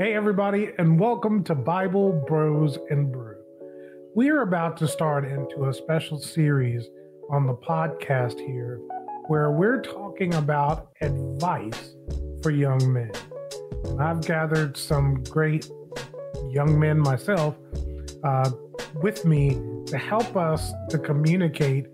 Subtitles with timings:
[0.00, 3.34] Hey, everybody, and welcome to Bible Bros and Brew.
[4.14, 6.86] We are about to start into a special series
[7.30, 8.78] on the podcast here
[9.26, 11.96] where we're talking about advice
[12.44, 13.10] for young men.
[13.86, 15.68] And I've gathered some great
[16.48, 17.56] young men myself
[18.22, 18.52] uh,
[19.02, 21.88] with me to help us to communicate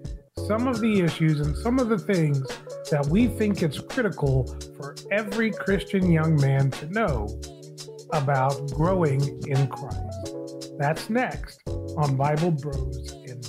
[0.46, 2.46] some of the issues and some of the things
[2.91, 4.46] that we think it's critical
[4.77, 7.29] for every Christian young man to know
[8.14, 10.68] about growing in Christ.
[10.78, 11.60] That's next
[11.96, 13.41] on Bible Bros in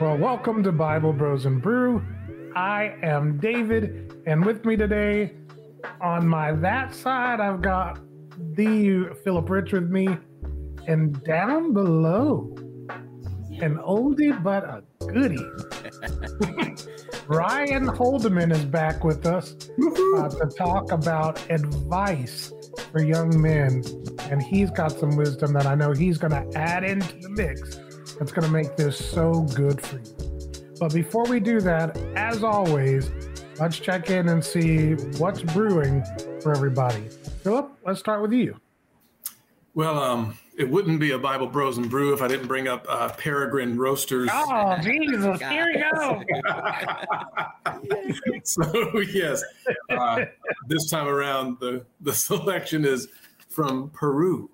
[0.00, 2.02] Well, welcome to Bible Bros and Brew.
[2.56, 5.34] I am David, and with me today
[6.00, 7.98] on my that side, I've got
[8.54, 10.08] the Philip Rich with me,
[10.86, 12.54] and down below,
[13.60, 15.36] an oldie but a goodie.
[17.26, 19.54] Ryan Holdeman is back with us
[20.16, 22.52] uh, to talk about advice
[22.90, 23.84] for young men,
[24.30, 27.78] and he's got some wisdom that I know he's going to add into the mix.
[28.18, 30.70] That's going to make this so good for you.
[30.80, 33.10] But before we do that, as always,
[33.60, 36.02] let's check in and see what's brewing
[36.40, 37.02] for everybody.
[37.42, 38.58] Philip, let's start with you.
[39.74, 42.84] Well, um, it wouldn't be a Bible Bros and Brew if I didn't bring up
[42.88, 44.28] uh, Peregrine Roasters.
[44.32, 46.22] Oh, Jesus, here we go.
[48.44, 49.44] so yes,
[49.90, 50.24] uh,
[50.66, 53.08] this time around the the selection is
[53.48, 54.50] from Peru.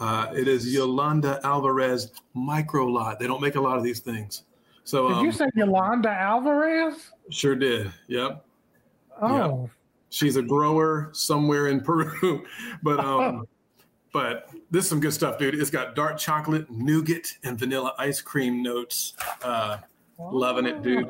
[0.00, 3.20] Uh, it is Yolanda Alvarez Micro Lot.
[3.20, 4.42] They don't make a lot of these things.
[4.84, 7.12] So Did um, you say Yolanda Alvarez?
[7.30, 7.92] sure did.
[8.08, 8.44] Yep.
[9.20, 9.70] Oh,
[10.12, 12.44] She's a grower somewhere in Peru,
[12.82, 13.46] but um,
[14.12, 15.54] but this is some good stuff, dude.
[15.54, 19.14] It's got dark chocolate, nougat, and vanilla ice cream notes.
[19.42, 19.78] Uh,
[20.18, 21.08] loving it, dude,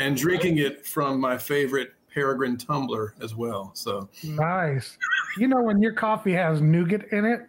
[0.00, 3.70] and drinking it from my favorite Peregrine tumbler as well.
[3.74, 4.96] So nice.
[5.36, 7.40] You know, when your coffee has nougat in it,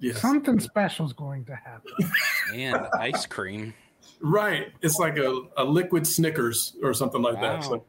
[0.00, 1.92] yes, something special is going to happen.
[2.52, 3.72] and ice cream.
[4.20, 4.68] Right.
[4.82, 7.64] It's like a, a liquid Snickers or something like that.
[7.64, 7.84] So,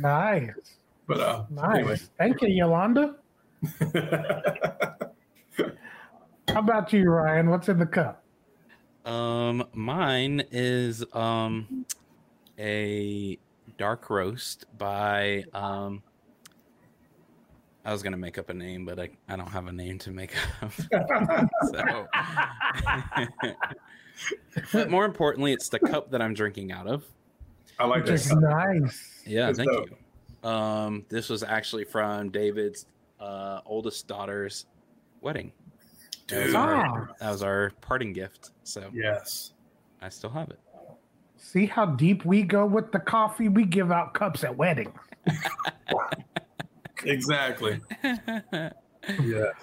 [0.00, 0.50] Nice.
[1.06, 1.76] but uh, Nice.
[1.76, 1.96] anyway.
[2.18, 3.16] Thank you, Yolanda.
[6.48, 7.50] How about you, Ryan?
[7.50, 8.22] What's in the cup?
[9.04, 11.84] Um, mine is um
[12.58, 13.38] a
[13.78, 16.02] dark roast by um.
[17.84, 20.12] I was gonna make up a name, but I, I don't have a name to
[20.12, 20.72] make up.
[21.72, 22.06] so,
[24.72, 27.04] but more importantly, it's the cup that I'm drinking out of.
[27.78, 28.34] I like Which is this.
[28.38, 29.22] nice.
[29.26, 29.86] Yeah, Good thank stuff.
[30.42, 30.48] you.
[30.48, 32.86] Um, this was actually from David's
[33.20, 34.66] uh, oldest daughter's
[35.20, 35.52] wedding.
[36.28, 38.50] That was, our, that was our parting gift.
[38.64, 39.52] So Yes.
[40.00, 40.58] I still have it.
[41.36, 43.48] See how deep we go with the coffee?
[43.48, 44.94] We give out cups at weddings.
[47.04, 47.80] Exactly.
[48.04, 49.54] yes.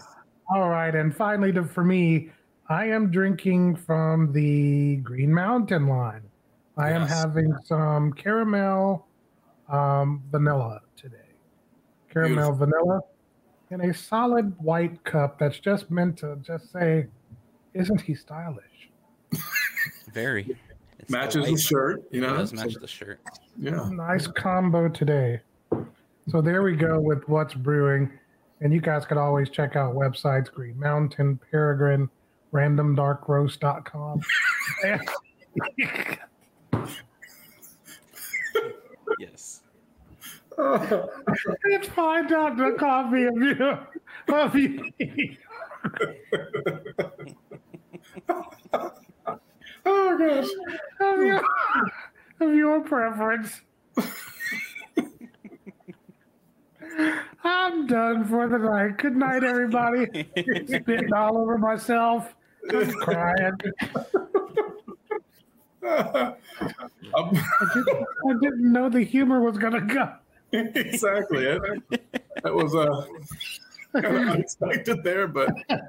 [0.52, 2.32] All right, and finally, to, for me,
[2.70, 6.22] I am drinking from the Green Mountain line.
[6.78, 9.08] I am having some caramel
[9.68, 11.16] um, vanilla today.
[12.14, 13.02] Caramel vanilla
[13.72, 17.08] in a solid white cup that's just meant to just say,
[17.74, 18.90] "Isn't he stylish?"
[20.14, 20.56] Very.
[21.00, 22.38] It's Matches the white- shirt, you It know.
[22.38, 23.20] does So, match the shirt.
[23.58, 23.90] yeah.
[23.92, 25.42] Nice combo today.
[26.28, 28.12] So there we go with what's brewing.
[28.62, 32.10] And you guys could always check out websites Green Mountain, Peregrine,
[32.54, 34.22] randomdarkroast.com.
[39.20, 39.62] Yes.
[41.66, 43.78] it's find out the coffee of you.
[44.34, 44.92] Of you.
[49.86, 50.50] oh gosh.
[51.00, 51.42] Of your,
[52.42, 53.62] of your preference.
[57.44, 58.98] I'm done for the night.
[58.98, 60.06] Good night, everybody.
[60.68, 62.36] Spitting all over myself.
[62.72, 63.54] I'm crying.
[65.82, 66.36] Um,
[67.16, 70.14] I didn't, I didn't know the humor was gonna go.
[70.52, 71.46] exactly.
[71.46, 73.06] That was uh,
[73.94, 75.82] kind of unexpected there, but it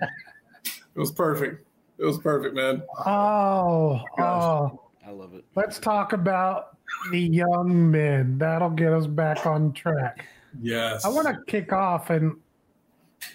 [0.95, 1.67] was perfect.
[1.99, 2.83] It was perfect, man.
[3.05, 4.81] Oh, oh.
[5.07, 5.45] I love it.
[5.55, 6.77] Let's talk about
[7.11, 8.39] the young men.
[8.39, 10.25] That'll get us back on track.
[10.63, 11.05] Yes.
[11.05, 12.37] I want to kick off and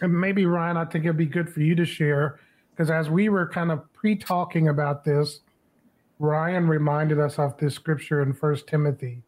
[0.01, 2.39] and maybe Ryan, I think it'd be good for you to share
[2.75, 5.39] because as we were kind of pre-talking about this,
[6.19, 9.23] Ryan reminded us of this scripture in First Timothy,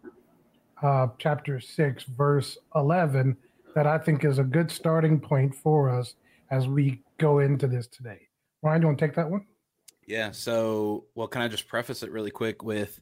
[0.83, 3.38] uh, chapter six, verse eleven,
[3.73, 6.15] that I think is a good starting point for us
[6.51, 8.27] as we go into this today.
[8.61, 9.45] Ryan, do you want to take that one?
[10.05, 10.31] Yeah.
[10.31, 13.00] So, well, can I just preface it really quick with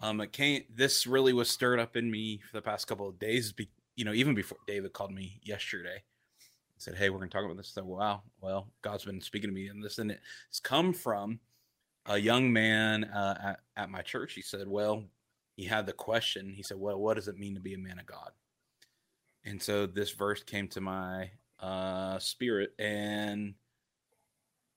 [0.00, 3.18] um, it came, this really was stirred up in me for the past couple of
[3.18, 3.52] days.
[3.52, 6.02] Be, you know, even before David called me yesterday,
[6.80, 9.54] said, "Hey, we're going to talk about this." So, wow, well, God's been speaking to
[9.54, 10.16] me, in this, and
[10.48, 11.40] it's come from
[12.06, 14.34] a young man uh, at, at my church.
[14.34, 15.04] He said, "Well,
[15.56, 16.50] he had the question.
[16.50, 18.30] He said, "Well, what does it mean to be a man of God?"
[19.44, 23.54] And so this verse came to my uh, spirit, and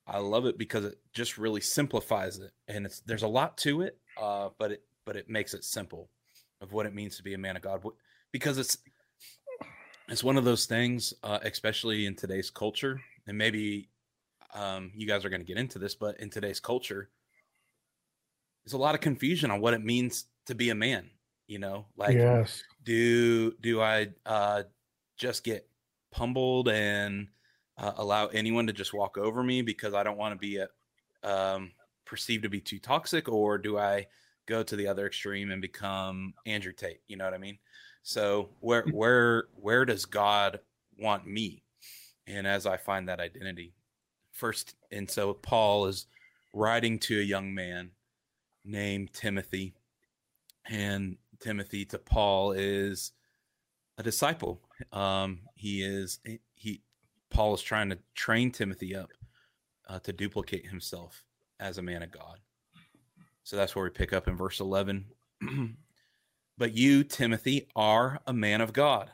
[0.06, 3.82] I love it because it just really simplifies it, and it's there's a lot to
[3.82, 6.10] it, uh, but it but it makes it simple
[6.62, 7.84] of what it means to be a man of God
[8.32, 8.78] because it's
[10.14, 13.90] it's one of those things, uh, especially in today's culture, and maybe
[14.54, 17.10] um, you guys are going to get into this, but in today's culture,
[18.64, 21.10] there's a lot of confusion on what it means to be a man.
[21.48, 22.64] You know, like yes.
[22.84, 24.64] do do I uh,
[25.18, 25.68] just get
[26.12, 27.28] pummeled and
[27.80, 30.68] uh, allow anyone to just walk over me because I don't want to be a,
[31.28, 31.72] um,
[32.06, 34.06] perceived to be too toxic, or do I
[34.46, 37.02] go to the other extreme and become Andrew Tate?
[37.08, 37.58] You know what I mean?
[38.04, 40.60] So where where where does God
[41.00, 41.64] want me?
[42.28, 43.74] And as I find that identity,
[44.32, 46.06] first, and so Paul is
[46.54, 47.92] writing to a young man
[48.64, 49.74] named Timothy,
[50.70, 53.14] and Timothy to Paul is
[53.98, 54.62] a disciple.
[54.92, 56.20] Um, he is
[56.56, 56.82] he
[57.30, 59.10] Paul is trying to train Timothy up
[59.88, 61.24] uh, to duplicate himself
[61.60, 62.40] as a man of God.
[63.44, 65.06] So that's where we pick up in verse 11.
[66.58, 69.12] but you, Timothy, are a man of God.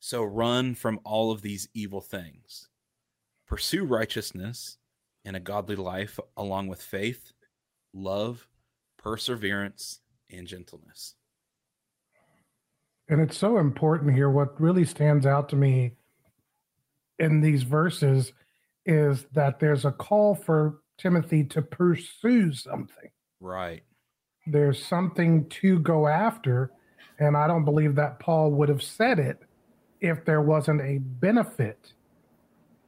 [0.00, 2.68] So run from all of these evil things.
[3.46, 4.78] Pursue righteousness
[5.24, 7.32] and a godly life, along with faith,
[7.92, 8.48] love,
[8.98, 10.00] perseverance,
[10.30, 11.14] and gentleness.
[13.08, 14.30] And it's so important here.
[14.30, 15.92] What really stands out to me
[17.18, 18.32] in these verses
[18.86, 23.10] is that there's a call for Timothy to pursue something.
[23.40, 23.82] Right.
[24.46, 26.72] There's something to go after.
[27.18, 29.38] And I don't believe that Paul would have said it
[30.00, 31.92] if there wasn't a benefit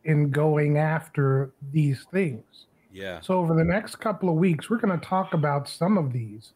[0.04, 2.66] in going after these things.
[2.92, 3.20] Yeah.
[3.20, 6.52] So over the next couple of weeks, we're going to talk about some of these.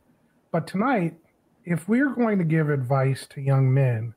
[0.50, 1.14] But tonight,
[1.64, 4.14] if we're going to give advice to young men,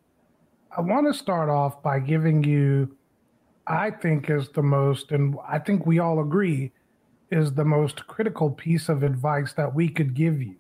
[0.76, 2.96] I want to start off by giving you
[3.68, 6.72] I think is the most, and I think we all agree,
[7.32, 10.56] is the most critical piece of advice that we could give you.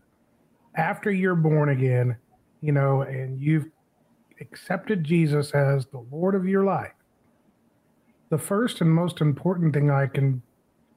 [0.75, 2.15] After you're born again,
[2.61, 3.67] you know, and you've
[4.39, 6.93] accepted Jesus as the Lord of your life,
[8.29, 10.41] the first and most important thing I can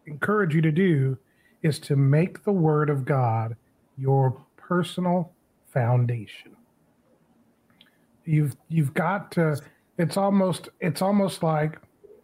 [0.06, 1.18] encourage you to do
[1.62, 3.56] is to make the Word of God
[3.96, 5.32] your personal
[5.72, 6.56] foundation.
[8.24, 9.60] You've you've got to.
[9.98, 11.78] It's almost it's almost like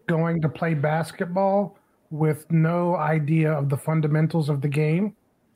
[0.07, 1.79] going to play basketball
[2.11, 5.15] with no idea of the fundamentals of the game.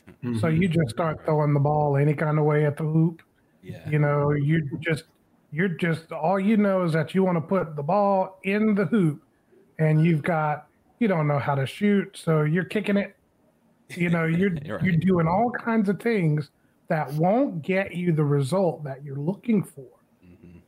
[0.08, 0.38] Mm-hmm.
[0.38, 3.22] So you just start throwing the ball any kind of way at the hoop.
[3.62, 3.88] Yeah.
[3.88, 5.04] You know, you just
[5.50, 8.84] you're just all you know is that you want to put the ball in the
[8.86, 9.22] hoop
[9.78, 10.66] and you've got
[10.98, 13.16] you don't know how to shoot, so you're kicking it.
[13.90, 14.84] You know, you're you're, right.
[14.84, 16.50] you're doing all kinds of things
[16.88, 19.86] that won't get you the result that you're looking for.
[20.24, 20.58] Mm-hmm.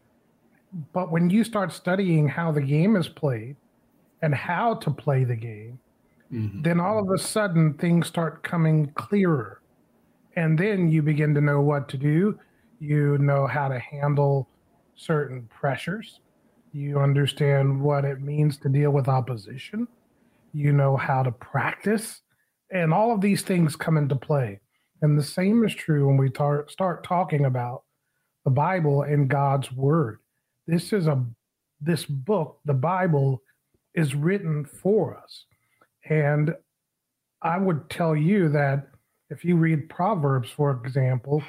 [0.93, 3.57] But when you start studying how the game is played,
[4.23, 5.79] and how to play the game,
[6.37, 6.63] mm-hmm.
[6.63, 9.63] then all of a sudden things start coming clearer.
[10.37, 12.39] And then you begin to know what to do.
[12.79, 14.49] You know how to handle
[14.95, 16.21] certain pressures.
[16.73, 19.89] You understand what it means to deal with opposition.
[20.53, 22.21] You know how to practice.
[22.71, 24.61] And all of these things come into play.
[25.03, 27.85] And the same is true when we tar- start talking about
[28.45, 30.19] the Bible and God's Word.
[30.67, 31.25] This is a
[31.81, 33.43] this book, the Bible,
[33.95, 35.45] is written for us.
[36.09, 36.55] And
[37.43, 38.89] I would tell you that
[39.31, 41.43] if you read Proverbs, for example,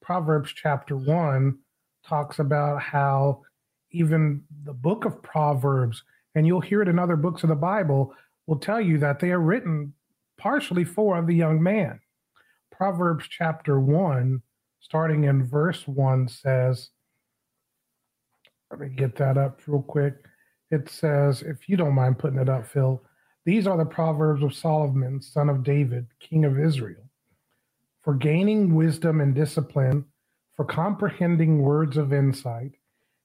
[0.00, 1.58] Proverbs chapter one
[2.06, 3.42] talks about how
[3.90, 6.02] even the book of Proverbs,
[6.34, 8.14] and you'll hear it in other books of the Bible,
[8.46, 9.92] will tell you that they are written
[10.38, 11.98] partially for the young man.
[12.70, 14.40] Proverbs chapter 1,
[14.80, 16.90] starting in verse 1, says,
[18.70, 20.14] let me get that up real quick
[20.70, 23.02] it says, if you don't mind putting it up, Phil,
[23.46, 27.08] these are the Proverbs of Solomon, son of David, king of Israel.
[28.02, 30.04] For gaining wisdom and discipline,
[30.56, 32.72] for comprehending words of insight,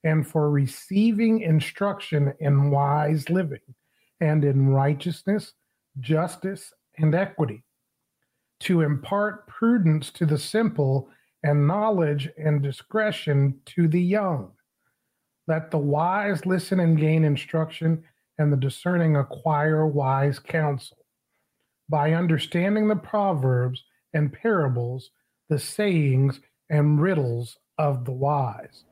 [0.05, 3.75] and for receiving instruction in wise living,
[4.21, 5.53] and in righteousness,
[5.99, 7.63] justice, and equity,
[8.61, 11.09] to impart prudence to the simple,
[11.43, 14.51] and knowledge and discretion to the young
[15.47, 18.03] Let the wise listen and gain instruction,
[18.37, 20.97] and the discerning acquire wise counsel.
[21.89, 23.83] By understanding the proverbs
[24.13, 25.11] and parables,
[25.49, 28.85] the sayings and riddles of the wise.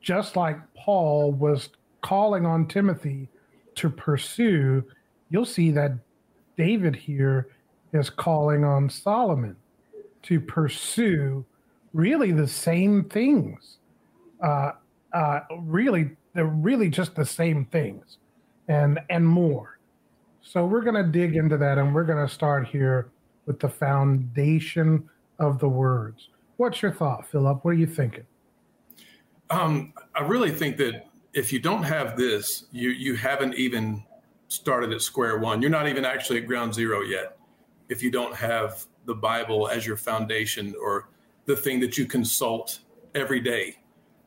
[0.00, 1.70] Just like Paul was
[2.02, 3.28] calling on Timothy
[3.76, 4.84] to pursue,
[5.30, 5.92] you'll see that
[6.56, 7.48] David here
[7.92, 9.56] is calling on Solomon
[10.22, 11.44] to pursue
[11.92, 13.78] really the same things.
[14.42, 14.72] Uh,
[15.12, 18.18] uh, really, they're really just the same things,
[18.68, 19.78] and and more.
[20.42, 23.10] So we're going to dig into that, and we're going to start here
[23.46, 26.28] with the foundation of the words.
[26.56, 27.64] What's your thought, Philip?
[27.64, 28.26] What are you thinking?
[29.50, 34.04] Um, I really think that if you don't have this, you you haven't even
[34.48, 35.60] started at square one.
[35.60, 37.36] You're not even actually at ground zero yet.
[37.88, 41.08] If you don't have the Bible as your foundation or
[41.44, 42.80] the thing that you consult
[43.14, 43.76] every day,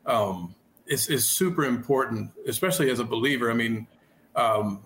[0.06, 0.54] um,
[0.86, 3.50] is is super important, especially as a believer.
[3.50, 3.86] I mean,
[4.38, 4.84] um,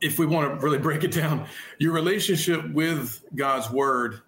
[0.00, 1.46] if we want to really break it down,
[1.78, 4.22] your relationship with God's Word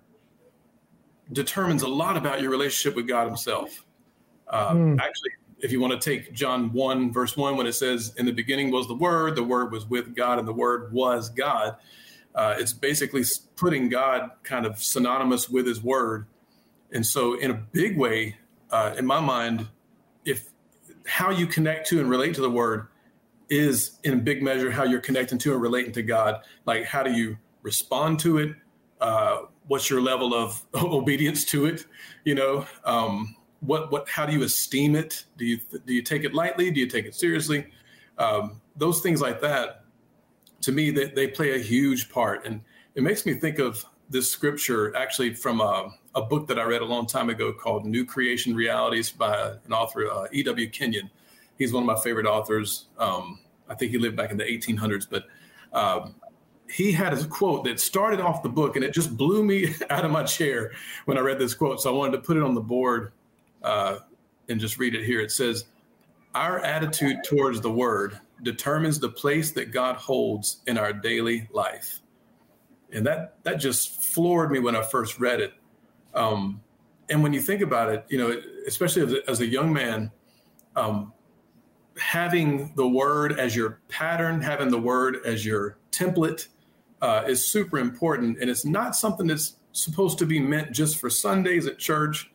[1.33, 3.85] determines a lot about your relationship with God Himself.
[4.76, 5.00] mm.
[5.00, 8.33] Actually, if you want to take John 1, verse 1, when it says, In the
[8.33, 11.76] beginning was the Word, the Word was with God, and the Word was God,
[12.35, 13.25] uh, it's basically
[13.57, 16.26] putting God kind of synonymous with His Word.
[16.93, 18.37] And so, in a big way,
[18.71, 19.66] uh, in my mind,
[20.25, 20.50] if
[21.07, 22.88] how you connect to and relate to the Word
[23.49, 26.43] is in a big measure how you're connecting to and relating to God.
[26.65, 28.57] Like, how do you respond to it?
[29.00, 31.87] Uh, what's your level of obedience to it?
[32.25, 35.25] You know, um, what what how do you esteem it?
[35.37, 36.71] Do you do you take it lightly?
[36.71, 37.67] Do you take it seriously?
[38.19, 39.85] Um, those things like that,
[40.62, 42.62] to me, they, they play a huge part, and
[42.95, 46.81] it makes me think of this scripture actually from a, a book that I read
[46.81, 50.71] a long time ago called New Creation Realities by an author, uh, E.W.
[50.71, 51.11] Kenyon.
[51.59, 52.87] He's one of my favorite authors.
[52.99, 55.25] Um, I think he lived back in the 1800s, but
[55.73, 56.15] um,
[56.69, 60.05] he had a quote that started off the book and it just blew me out
[60.05, 60.73] of my chair
[61.05, 61.81] when I read this quote.
[61.81, 63.13] So I wanted to put it on the board
[63.63, 63.99] uh,
[64.49, 65.21] and just read it here.
[65.21, 65.67] It says,
[66.35, 72.01] Our attitude towards the word determines the place that God holds in our daily life.
[72.93, 75.55] And that, that just floored me when I first read it.
[76.15, 76.61] Um,
[77.09, 80.11] and when you think about it, you know, especially as a, as a young man,
[80.75, 81.13] um,
[81.99, 86.49] having the word as your pattern, having the word as your template
[87.00, 88.38] uh, is super important.
[88.41, 92.31] And it's not something that's supposed to be meant just for Sundays at church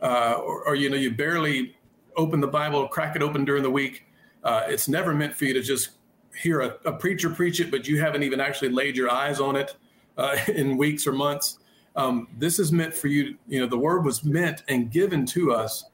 [0.00, 1.76] uh, or, or, you know, you barely
[2.16, 4.06] open the Bible, crack it open during the week.
[4.42, 5.90] Uh, it's never meant for you to just
[6.34, 9.56] hear a, a, preacher preach it, but you haven't even actually laid your eyes on
[9.56, 9.76] it
[10.16, 11.58] uh, in weeks or months.
[11.96, 13.36] Um, this is meant for you.
[13.46, 15.84] You know, the word was meant and given to us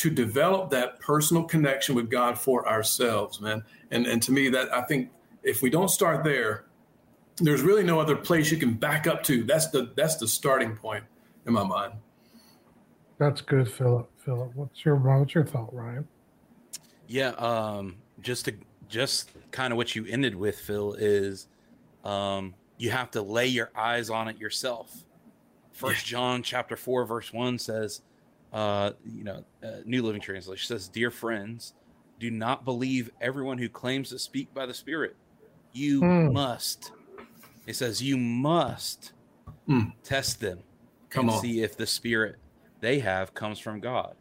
[0.00, 3.62] to develop that personal connection with God for ourselves, man.
[3.90, 5.10] And and to me, that I think
[5.42, 6.64] if we don't start there,
[7.36, 9.44] there's really no other place you can back up to.
[9.44, 11.04] That's the that's the starting point
[11.46, 11.92] in my mind.
[13.18, 14.10] That's good, Philip.
[14.24, 16.08] Philip, what's your what's your thought, Ryan?
[17.06, 18.54] Yeah, um, just to
[18.88, 21.46] just kind of what you ended with, Phil, is
[22.04, 25.04] um, you have to lay your eyes on it yourself.
[25.72, 26.16] First yeah.
[26.16, 28.00] John chapter four verse one says,
[28.52, 31.74] uh, you know, uh, New Living Translation says, "Dear friends,
[32.18, 35.16] do not believe everyone who claims to speak by the Spirit.
[35.72, 36.32] You mm.
[36.32, 36.92] must."
[37.66, 39.12] It says you must
[39.68, 39.92] mm.
[40.02, 40.58] test them
[41.10, 41.40] Come and on.
[41.40, 42.36] see if the Spirit
[42.80, 44.14] they have comes from God.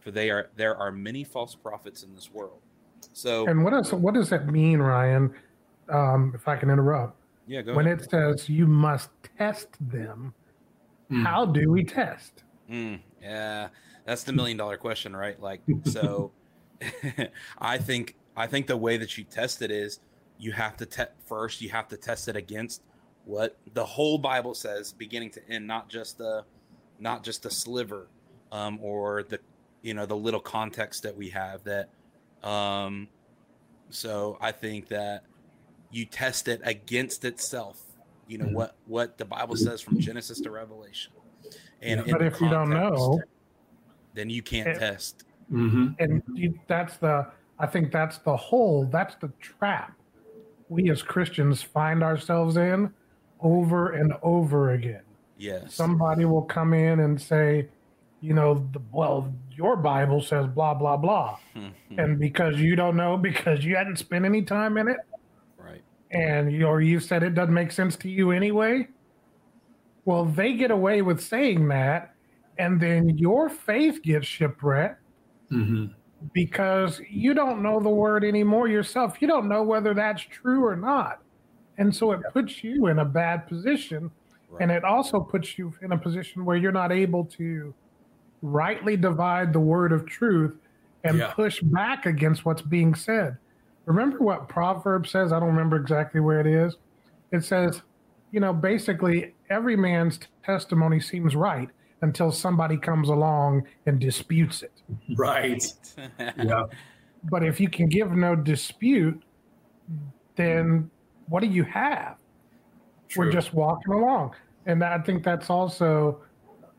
[0.00, 2.60] For they are there are many false prophets in this world.
[3.12, 5.34] So And what does what does that mean, Ryan?
[5.88, 7.16] Um, if I can interrupt.
[7.46, 8.02] Yeah, go When ahead.
[8.02, 10.34] it says you must test them,
[11.10, 11.24] mm.
[11.24, 12.44] how do we test?
[12.70, 13.68] Mm, yeah,
[14.04, 15.40] that's the million dollar question, right?
[15.40, 16.32] Like, so
[17.58, 20.00] I think I think the way that you test it is
[20.38, 21.60] you have to test first.
[21.60, 22.82] You have to test it against
[23.24, 26.44] what the whole Bible says, beginning to end, not just the
[26.98, 28.08] not just a sliver
[28.52, 29.38] um, or the
[29.82, 31.88] you know the little context that we have that
[32.42, 33.08] um,
[33.90, 35.24] so i think that
[35.90, 37.80] you test it against itself
[38.26, 38.54] you know mm-hmm.
[38.54, 41.12] what what the bible says from genesis to revelation
[41.82, 43.20] and but if you don't know
[44.14, 45.88] then you can't and, test mm-hmm.
[45.98, 47.26] and you, that's the
[47.58, 49.92] i think that's the hole that's the trap
[50.68, 52.92] we as christians find ourselves in
[53.40, 55.02] over and over again
[55.38, 55.74] Yes.
[55.74, 57.68] Somebody will come in and say,
[58.20, 61.38] you know, the, well, your Bible says blah blah blah,
[61.96, 64.98] and because you don't know because you hadn't spent any time in it,
[65.56, 65.82] right?
[66.10, 68.88] And you or you said it doesn't make sense to you anyway.
[70.08, 72.14] Well, they get away with saying that,
[72.58, 75.02] and then your faith gets shipwrecked,
[75.52, 75.92] mm-hmm.
[76.32, 79.20] because you don't know the word anymore yourself.
[79.20, 81.20] You don't know whether that's true or not.
[81.76, 84.10] And so it puts you in a bad position.
[84.48, 84.62] Right.
[84.62, 87.74] And it also puts you in a position where you're not able to
[88.40, 90.56] rightly divide the word of truth
[91.04, 91.32] and yeah.
[91.34, 93.36] push back against what's being said.
[93.84, 95.34] Remember what Proverbs says?
[95.34, 96.78] I don't remember exactly where it is.
[97.30, 97.82] It says,
[98.30, 101.68] you know, basically every man's testimony seems right
[102.02, 104.72] until somebody comes along and disputes it.
[105.16, 105.64] Right.
[106.18, 106.64] yeah.
[107.24, 109.22] But if you can give no dispute,
[110.36, 110.90] then
[111.28, 112.16] what do you have?
[113.08, 113.26] True.
[113.26, 114.34] We're just walking along.
[114.66, 116.20] And I think that's also,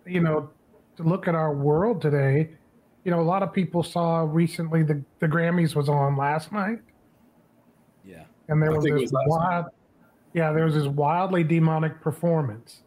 [0.05, 0.49] you know,
[0.97, 2.51] to look at our world today,
[3.03, 6.79] you know, a lot of people saw recently the, the Grammys was on last night.
[8.05, 8.23] Yeah.
[8.47, 9.65] And there was this was wild,
[10.33, 12.81] yeah, there was this wildly demonic performance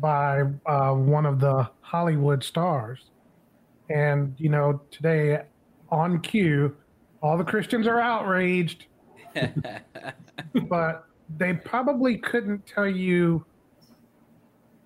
[0.00, 3.10] by uh, one of the Hollywood stars.
[3.90, 5.42] And, you know, today
[5.90, 6.76] on cue,
[7.22, 8.86] all the Christians are outraged.
[10.68, 11.06] but
[11.38, 13.44] they probably couldn't tell you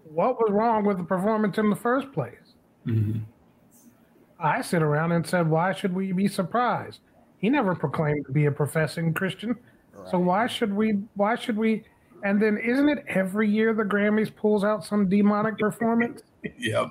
[0.05, 2.55] what was wrong with the performance in the first place.
[2.87, 3.21] Mm-hmm.
[4.39, 7.01] I sit around and said, why should we be surprised?
[7.39, 9.57] He never proclaimed to be a professing Christian.
[9.97, 10.11] Right.
[10.11, 11.85] So why should we why should we
[12.23, 16.23] and then isn't it every year the Grammys pulls out some demonic performance?
[16.59, 16.89] yep.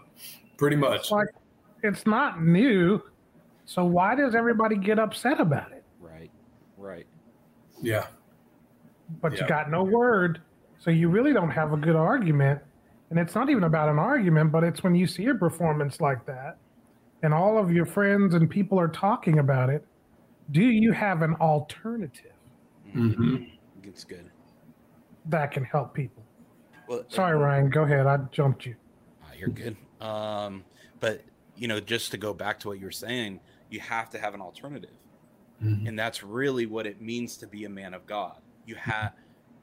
[0.58, 1.02] Pretty much.
[1.02, 1.28] It's like
[1.84, 3.02] it's not new.
[3.66, 5.84] So why does everybody get upset about it?
[6.00, 6.32] Right.
[6.78, 7.08] Right.
[7.82, 8.08] Yeah.
[9.22, 9.42] But yeah.
[9.42, 10.42] you got no word.
[10.80, 12.62] So you really don't have a good argument.
[13.10, 16.26] And it's not even about an argument, but it's when you see a performance like
[16.26, 16.58] that
[17.24, 19.86] and all of your friends and people are talking about it.
[20.52, 22.35] Do you have an alternative?
[22.96, 23.44] Mm-hmm.
[23.84, 24.30] It's good.
[25.26, 26.24] That can help people.
[26.88, 27.70] Well, Sorry, Ryan.
[27.70, 28.06] Go ahead.
[28.06, 28.76] I jumped you.
[29.24, 29.76] Ah, you're good.
[30.02, 30.64] Um,
[31.00, 31.22] but
[31.56, 34.34] you know, just to go back to what you were saying, you have to have
[34.34, 34.92] an alternative.
[35.64, 35.88] Mm-hmm.
[35.88, 38.38] And that's really what it means to be a man of God.
[38.66, 39.14] You have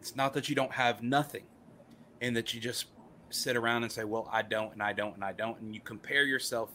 [0.00, 1.44] it's not that you don't have nothing
[2.20, 2.86] and that you just
[3.30, 5.80] sit around and say, Well, I don't and I don't and I don't and you
[5.80, 6.70] compare yourself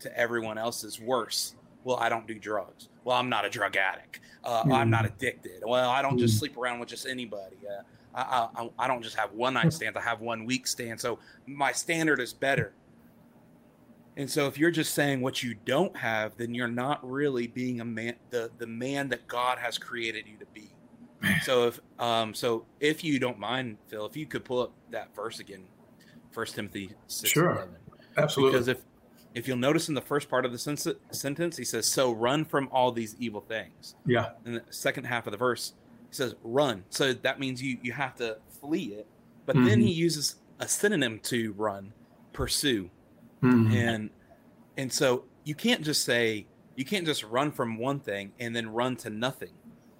[0.00, 1.54] to everyone else's worse.
[1.84, 2.88] Well, I don't do drugs.
[3.04, 4.20] Well, I'm not a drug addict.
[4.44, 4.72] Uh, mm-hmm.
[4.72, 5.62] I'm not addicted.
[5.64, 6.38] Well, I don't just mm-hmm.
[6.38, 7.56] sleep around with just anybody.
[7.68, 7.82] Uh,
[8.14, 9.96] I, I, I don't just have one night stands.
[9.96, 11.00] I have one week stand.
[11.00, 12.74] So my standard is better.
[14.16, 17.80] And so if you're just saying what you don't have, then you're not really being
[17.80, 20.72] a man, the, the man that God has created you to be.
[21.44, 25.14] So if um so if you don't mind, Phil, if you could pull up that
[25.14, 25.62] verse again,
[26.32, 27.52] First Timothy six sure.
[27.52, 27.76] 11.
[28.16, 28.52] Absolutely.
[28.52, 28.78] Because if
[29.34, 32.44] if you'll notice in the first part of the sen- sentence, he says, "So run
[32.44, 34.30] from all these evil things." Yeah.
[34.44, 35.72] In the second half of the verse,
[36.10, 39.06] he says, "Run." So that means you you have to flee it.
[39.46, 39.66] But mm-hmm.
[39.66, 41.92] then he uses a synonym to run,
[42.32, 42.90] pursue.
[43.42, 43.72] Mm-hmm.
[43.74, 44.10] And
[44.76, 48.72] and so you can't just say you can't just run from one thing and then
[48.72, 49.52] run to nothing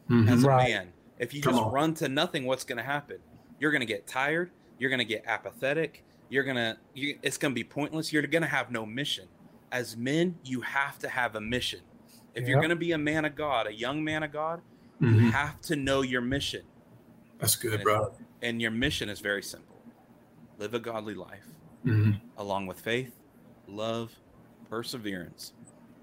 [0.09, 0.29] mm-hmm.
[0.29, 0.71] as a right.
[0.71, 0.93] man.
[1.19, 1.73] If you Come just on.
[1.73, 3.19] run to nothing, what's going to happen?
[3.61, 4.51] You're going to get tired.
[4.79, 6.05] You're going to get apathetic.
[6.33, 8.11] You're going to you, it's going to be pointless.
[8.11, 9.29] You're going to have no mission.
[9.71, 11.81] As men, you have to have a mission.
[12.35, 12.49] If yep.
[12.49, 14.63] you're going to be a man of God, a young man of God,
[14.99, 15.15] mm-hmm.
[15.15, 16.63] you have to know your mission.
[17.39, 18.15] That's good, and, bro.
[18.41, 19.77] And your mission is very simple:
[20.57, 21.45] live a godly life,
[21.85, 22.13] mm-hmm.
[22.39, 23.15] along with faith,
[23.69, 24.13] love,
[24.71, 25.53] perseverance,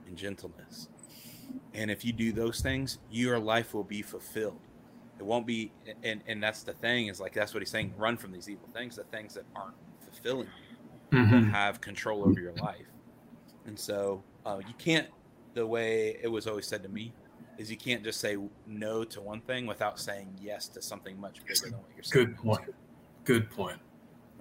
[0.06, 0.89] and gentleness.
[1.74, 4.60] And if you do those things, your life will be fulfilled.
[5.18, 5.72] It won't be,
[6.04, 7.96] and and that's the thing is like that's what he's saying.
[7.98, 9.74] Run from these evil things, the things that aren't
[10.22, 10.48] fulfilling
[11.12, 11.32] you, mm-hmm.
[11.32, 12.86] that have control over your life.
[13.66, 15.08] And so uh, you can't.
[15.56, 17.14] The way it was always said to me
[17.58, 21.44] is you can't just say no to one thing without saying yes to something much
[21.46, 22.26] bigger than what you're saying.
[22.28, 22.76] Good point.
[23.26, 23.80] Good point.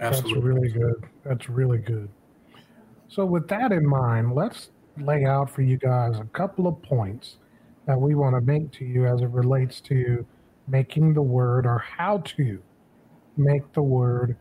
[0.00, 0.34] Absolutely.
[0.34, 1.04] That's really good.
[1.24, 2.08] That's really good.
[3.08, 7.36] So, with that in mind, let's lay out for you guys a couple of points
[7.86, 10.24] that we want to make to you as it relates to
[10.68, 12.62] making the word or how to
[13.36, 14.36] make the word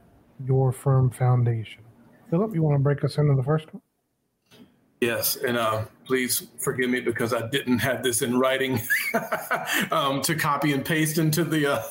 [0.45, 1.83] your firm foundation.
[2.29, 3.81] Philip, you want to break us into the first one?
[4.99, 8.81] Yes, and uh, please forgive me because I didn't have this in writing
[9.91, 11.83] um, to copy and paste into the uh,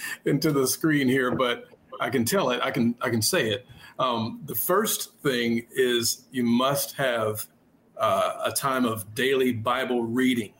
[0.24, 1.66] into the screen here, but
[2.00, 2.60] I can tell it.
[2.62, 3.66] I can I can say it.
[3.98, 7.46] Um, the first thing is you must have
[7.98, 10.54] uh, a time of daily Bible reading.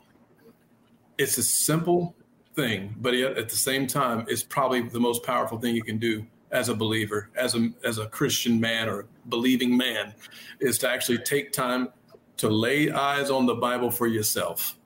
[1.16, 2.14] It's a simple
[2.54, 6.26] thing, but at the same time, it's probably the most powerful thing you can do
[6.50, 10.14] as a believer, as a as a Christian man or believing man,
[10.60, 11.88] is to actually take time
[12.38, 14.76] to lay eyes on the Bible for yourself.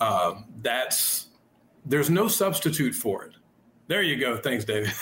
[0.00, 1.28] Uh, that's
[1.84, 3.34] there's no substitute for it.
[3.88, 4.36] There you go.
[4.36, 4.92] Thanks, David.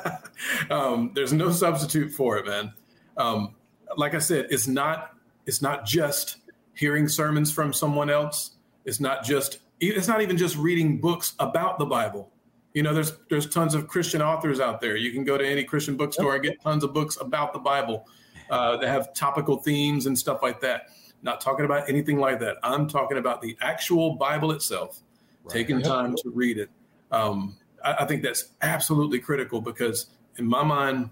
[0.70, 2.72] um, there's no substitute for it, man.
[3.16, 3.54] Um,
[3.96, 5.14] like I said, it's not
[5.46, 6.36] it's not just
[6.74, 8.56] hearing sermons from someone else.
[8.84, 12.30] It's not just it's not even just reading books about the Bible.
[12.74, 14.96] You know, there's there's tons of Christian authors out there.
[14.96, 18.06] You can go to any Christian bookstore and get tons of books about the Bible
[18.50, 20.88] uh, that have topical themes and stuff like that.
[21.22, 22.56] Not talking about anything like that.
[22.62, 25.00] I'm talking about the actual Bible itself.
[25.44, 25.52] Right.
[25.52, 26.70] Taking time to read it.
[27.10, 31.10] Um, I, I think that's absolutely critical because, in my mind,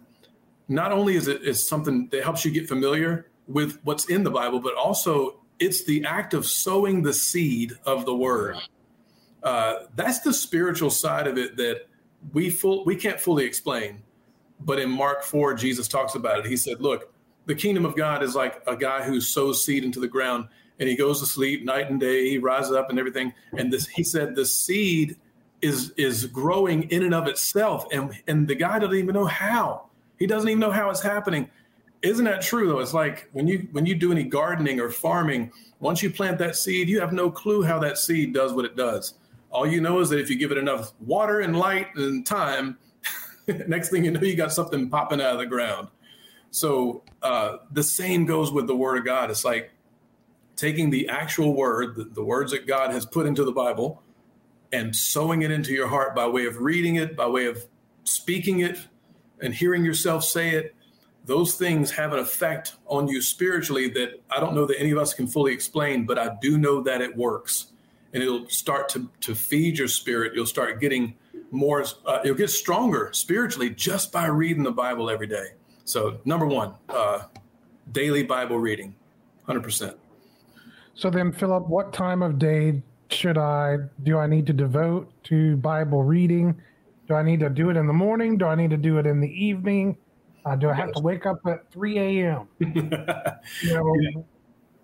[0.69, 4.31] not only is it is something that helps you get familiar with what's in the
[4.31, 8.57] Bible, but also it's the act of sowing the seed of the word.
[9.43, 11.87] Uh, that's the spiritual side of it that
[12.33, 14.03] we full we can't fully explain.
[14.61, 16.47] But in Mark 4, Jesus talks about it.
[16.47, 17.13] He said, Look,
[17.47, 20.89] the kingdom of God is like a guy who sows seed into the ground and
[20.89, 23.33] he goes to sleep night and day, he rises up and everything.
[23.57, 25.17] And this he said the seed
[25.63, 27.87] is is growing in and of itself.
[27.93, 29.89] And and the guy doesn't even know how.
[30.19, 31.49] He doesn't even know how it's happening.
[32.03, 32.81] Isn't that true though?
[32.81, 36.57] It's like when you when you do any gardening or farming, once you plant that
[36.57, 39.15] seed, you have no clue how that seed does what it does.
[39.57, 42.77] All you know is that if you give it enough water and light and time,
[43.67, 45.89] next thing you know, you got something popping out of the ground.
[46.51, 49.31] So uh, the same goes with the Word of God.
[49.31, 49.71] It's like
[50.57, 54.03] taking the actual word, the, the words that God has put into the Bible,
[54.73, 57.65] and sowing it into your heart by way of reading it, by way of
[58.05, 58.79] speaking it,
[59.41, 60.77] and hearing yourself say it
[61.25, 64.99] those things have an effect on you spiritually that I don't know that any of
[64.99, 67.73] us can fully explain, but I do know that it works.
[68.17, 70.33] And it'll start to, to feed your spirit.
[70.35, 71.17] You'll start getting
[71.51, 75.49] more, uh, you'll get stronger spiritually just by reading the Bible every day.
[75.85, 77.25] So, number one, uh,
[77.93, 78.95] daily Bible reading,
[79.47, 79.97] 100%.
[80.95, 85.59] So, then, Philip, what time of day should I, do I need to devote to
[85.59, 86.59] Bible reading?
[87.09, 88.39] Do I need to do it in the morning?
[88.39, 89.95] Do I need to do it in the evening?
[90.47, 92.49] Uh, do I have to wake up at 3 a.m.?
[92.61, 94.25] you know,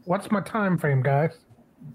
[0.04, 1.38] what's my time frame, guys?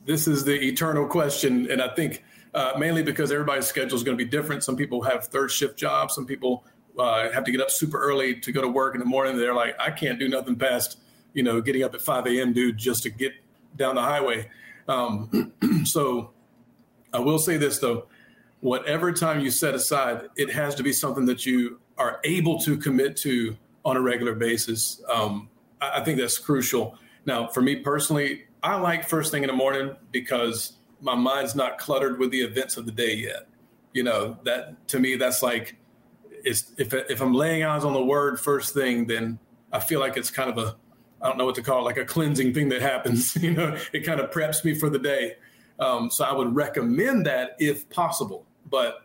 [0.06, 1.69] This is the eternal question.
[1.71, 2.23] And I think
[2.54, 4.63] uh, mainly because everybody's schedule is going to be different.
[4.63, 6.15] Some people have third shift jobs.
[6.15, 6.65] Some people
[6.97, 9.38] uh, have to get up super early to go to work in the morning.
[9.38, 11.00] They're like, I can't do nothing past,
[11.34, 13.34] you know, getting up at 5 a.m., dude, just to get
[13.76, 14.50] down the highway.
[14.88, 15.54] Um,
[15.86, 16.32] so
[17.13, 18.08] I will say this, though
[18.60, 22.78] whatever time you set aside, it has to be something that you are able to
[22.78, 25.02] commit to on a regular basis.
[25.10, 25.50] Um,
[25.82, 26.97] I, I think that's crucial.
[27.26, 31.78] Now, for me personally, I like first thing in the morning because my mind's not
[31.78, 33.48] cluttered with the events of the day yet.
[33.93, 35.78] You know, that to me, that's like,
[36.43, 39.39] it's, if, if I'm laying eyes on the word first thing, then
[39.72, 40.76] I feel like it's kind of a,
[41.22, 43.36] I don't know what to call it, like a cleansing thing that happens.
[43.41, 45.36] You know, it kind of preps me for the day.
[45.80, 48.46] Um, so I would recommend that if possible.
[48.70, 49.02] But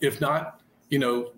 [0.00, 1.32] if not, you know,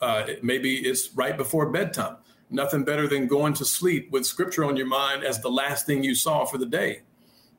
[0.00, 2.16] uh, maybe it's right before bedtime.
[2.50, 6.04] Nothing better than going to sleep with scripture on your mind as the last thing
[6.04, 7.02] you saw for the day.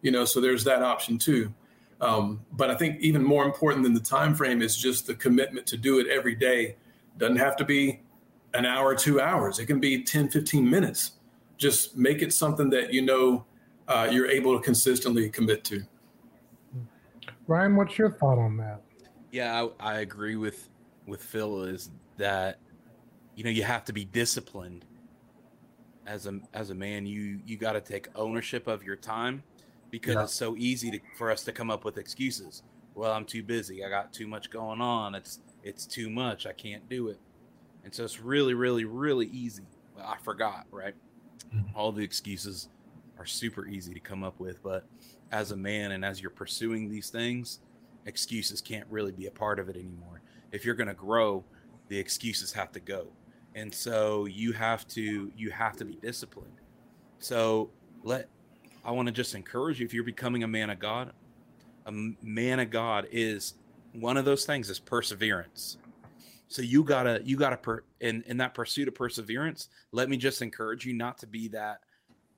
[0.01, 1.53] You know, so there's that option too.
[2.01, 5.65] Um, but I think even more important than the time frame is just the commitment
[5.67, 6.75] to do it every day.
[7.17, 8.01] Doesn't have to be
[8.53, 9.59] an hour, two hours.
[9.59, 11.11] It can be 10, 15 minutes.
[11.57, 13.45] Just make it something that you know
[13.87, 15.83] uh, you're able to consistently commit to.
[17.47, 18.81] Ryan, what's your thought on that?
[19.31, 20.69] Yeah, I, I agree with
[21.05, 21.63] with Phil.
[21.63, 22.59] Is that
[23.35, 24.85] you know you have to be disciplined
[26.05, 27.05] as a as a man.
[27.05, 29.43] You you got to take ownership of your time
[29.89, 30.23] because yeah.
[30.23, 32.63] it's so easy to, for us to come up with excuses.
[32.93, 33.83] Well i'm too busy.
[33.83, 35.15] I got too much going on.
[35.15, 36.45] It's it's too much.
[36.45, 37.19] I can't do it.
[37.83, 39.65] And so it's really really really easy.
[39.95, 40.95] Well, i forgot right?
[41.53, 41.77] Mm-hmm.
[41.77, 42.69] all the excuses
[43.19, 44.83] are super easy to come up with but
[45.31, 47.59] as a man and as you're pursuing these things
[48.05, 50.21] excuses can't really be a part of it anymore.
[50.51, 51.43] If you're going to grow
[51.87, 53.07] the excuses have to go
[53.55, 56.61] and so you have to you have to be disciplined.
[57.19, 57.71] So
[58.03, 58.29] let
[58.83, 61.11] i want to just encourage you if you're becoming a man of god
[61.87, 61.91] a
[62.21, 63.55] man of god is
[63.93, 65.77] one of those things is perseverance.
[66.47, 70.41] So you gotta you gotta per in in that pursuit of perseverance let me just
[70.41, 71.79] encourage you not to be that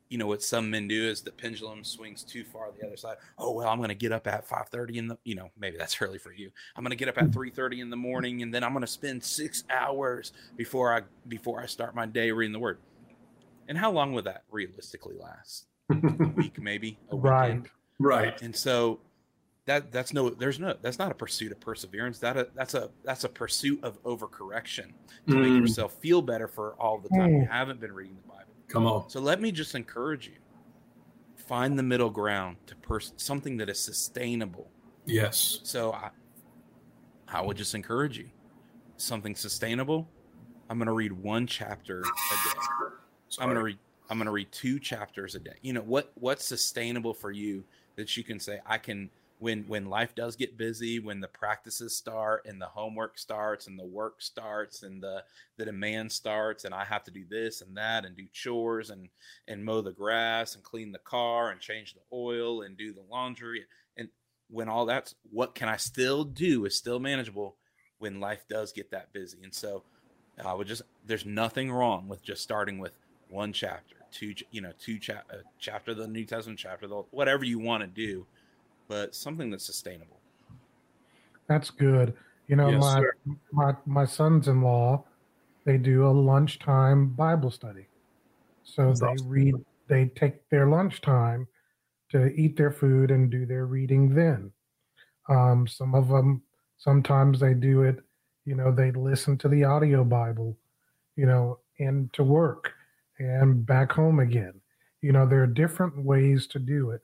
[0.10, 3.18] you know what some men do is the pendulum swings too far the other side.
[3.38, 6.02] Oh well, I'm going to get up at 5:30 in the you know maybe that's
[6.02, 6.52] early for you.
[6.76, 8.88] I'm going to get up at 3:30 in the morning and then I'm going to
[8.88, 12.80] spend 6 hours before I before I start my day reading the word.
[13.68, 15.66] And how long would that realistically last?
[15.90, 17.70] a week maybe, a weekend.
[18.00, 18.26] Right.
[18.26, 18.42] Right.
[18.42, 19.00] And so
[19.66, 22.20] that that's no there's no that's not a pursuit of perseverance.
[22.20, 24.94] That a, that's a that's a pursuit of overcorrection
[25.28, 25.42] to mm.
[25.42, 27.42] make yourself feel better for all the time mm.
[27.42, 28.47] you haven't been reading the Bible.
[28.68, 29.10] Come on.
[29.10, 30.36] So let me just encourage you.
[31.36, 34.70] Find the middle ground to pers- something that is sustainable.
[35.06, 35.60] Yes.
[35.64, 36.10] So I,
[37.28, 38.30] I would just encourage you.
[38.98, 40.10] Something sustainable.
[40.70, 42.60] I'm going to read one chapter a day.
[43.30, 43.44] Sorry.
[43.44, 43.78] I'm going to read
[44.10, 45.56] I'm going to read two chapters a day.
[45.62, 47.64] You know what what's sustainable for you
[47.96, 51.96] that you can say I can when when life does get busy, when the practices
[51.96, 55.24] start and the homework starts and the work starts and the
[55.58, 59.10] the demand starts and I have to do this and that and do chores and
[59.48, 63.04] and mow the grass and clean the car and change the oil and do the
[63.12, 64.10] laundry and
[64.50, 67.58] when all that's what can I still do is still manageable
[68.00, 69.40] when life does get that busy.
[69.44, 69.84] And so
[70.44, 72.94] I would just there's nothing wrong with just starting with
[73.30, 77.04] one chapter, two you know, two cha- uh, chapter of the New Testament, chapter the
[77.12, 78.26] whatever you want to do
[78.88, 80.20] but something that's sustainable.
[81.48, 82.14] That's good.
[82.48, 83.04] You know, yes, my,
[83.52, 85.04] my my sons-in-law,
[85.66, 87.88] they do a lunchtime Bible study.
[88.64, 89.30] So that's they awesome.
[89.30, 89.56] read.
[89.88, 91.48] They take their lunchtime
[92.12, 94.52] to eat their food and do their reading then.
[95.30, 96.42] Um, some of them,
[96.78, 98.00] sometimes they do it.
[98.46, 100.58] You know, they listen to the audio Bible.
[101.16, 102.72] You know, into work
[103.20, 104.54] and back home again.
[105.02, 107.02] You know, there are different ways to do it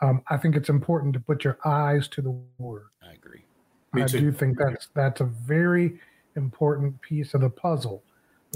[0.00, 2.86] um, I think it's important to put your eyes to the word.
[3.02, 3.44] I agree.
[3.92, 4.20] Me I too.
[4.20, 5.98] do think that's that's a very
[6.36, 8.02] important piece of the puzzle.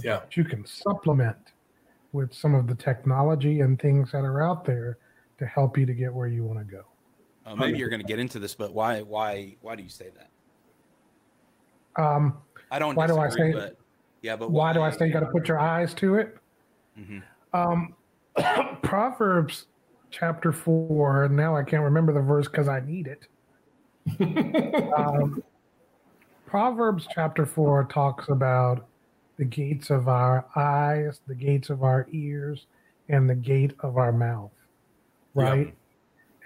[0.02, 1.36] Yeah, you can supplement
[2.12, 4.98] with some of the technology and things that are out there
[5.38, 6.84] to help you to get where you want to go.
[7.44, 10.10] Uh, maybe you're going to get into this, but why why why do you say
[10.16, 12.02] that?
[12.02, 12.38] Um,
[12.70, 12.94] I don't.
[12.94, 13.66] Why disagree, do I say?
[13.66, 13.78] But,
[14.22, 16.38] yeah, but why, why do I say you got to put your eyes to it?
[16.98, 17.18] Mm-hmm.
[17.52, 17.94] Um,
[18.82, 19.66] Proverbs
[20.14, 21.28] chapter four.
[21.28, 23.26] Now I can't remember the verse because I need it.
[24.96, 25.42] um,
[26.46, 28.86] Proverbs chapter four talks about
[29.38, 32.66] the gates of our eyes, the gates of our ears,
[33.08, 34.52] and the gate of our mouth.
[35.34, 35.74] Right.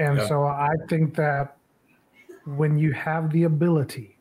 [0.00, 0.08] Yeah.
[0.08, 0.28] And yeah.
[0.28, 1.56] so I think that
[2.46, 4.16] when you have the ability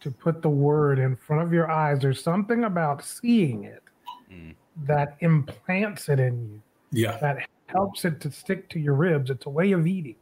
[0.00, 3.82] to put the word in front of your eyes, there's something about seeing it
[4.30, 4.54] mm.
[4.84, 6.62] that implants it in you.
[6.92, 7.18] Yeah.
[7.20, 9.30] That helps it to stick to your ribs.
[9.30, 10.16] It's a way of eating.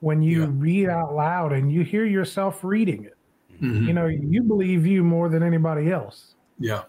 [0.00, 0.48] When you yeah.
[0.50, 3.16] read out loud and you hear yourself reading it,
[3.60, 3.86] mm-hmm.
[3.86, 6.34] you know, you believe you more than anybody else.
[6.58, 6.82] Yeah.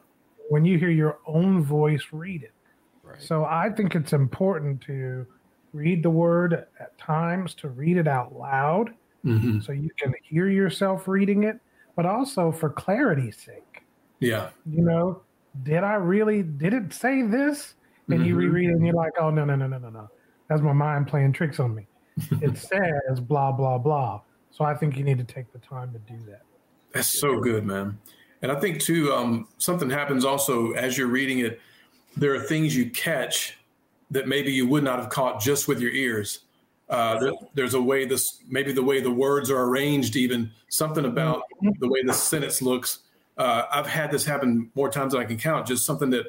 [0.50, 2.52] When you hear your own voice read it.
[3.04, 3.22] Right.
[3.22, 5.26] So I think it's important to
[5.74, 8.94] read the word at times, to read it out loud
[9.26, 9.60] mm-hmm.
[9.60, 11.60] so you can hear yourself reading it,
[11.96, 13.84] but also for clarity's sake.
[14.20, 14.50] Yeah.
[14.66, 15.22] You know,
[15.64, 17.76] did I really, did it say this?
[18.08, 18.28] And mm-hmm.
[18.28, 20.10] you reread it and you're like, oh no, no, no, no, no, no.
[20.48, 21.88] That's my mind playing tricks on me.
[22.42, 24.22] it says blah, blah, blah.
[24.52, 26.44] So I think you need to take the time to do that.
[26.94, 27.98] That's so good, man.
[28.42, 31.60] And I think too, um, something happens also as you're reading it.
[32.16, 33.58] There are things you catch
[34.12, 36.40] that maybe you would not have caught just with your ears.
[36.88, 41.06] Uh, there, there's a way this, maybe the way the words are arranged, even something
[41.06, 41.70] about mm-hmm.
[41.80, 43.00] the way the sentence looks.
[43.38, 45.68] Uh, I've had this happen more times than I can count.
[45.68, 46.28] Just something that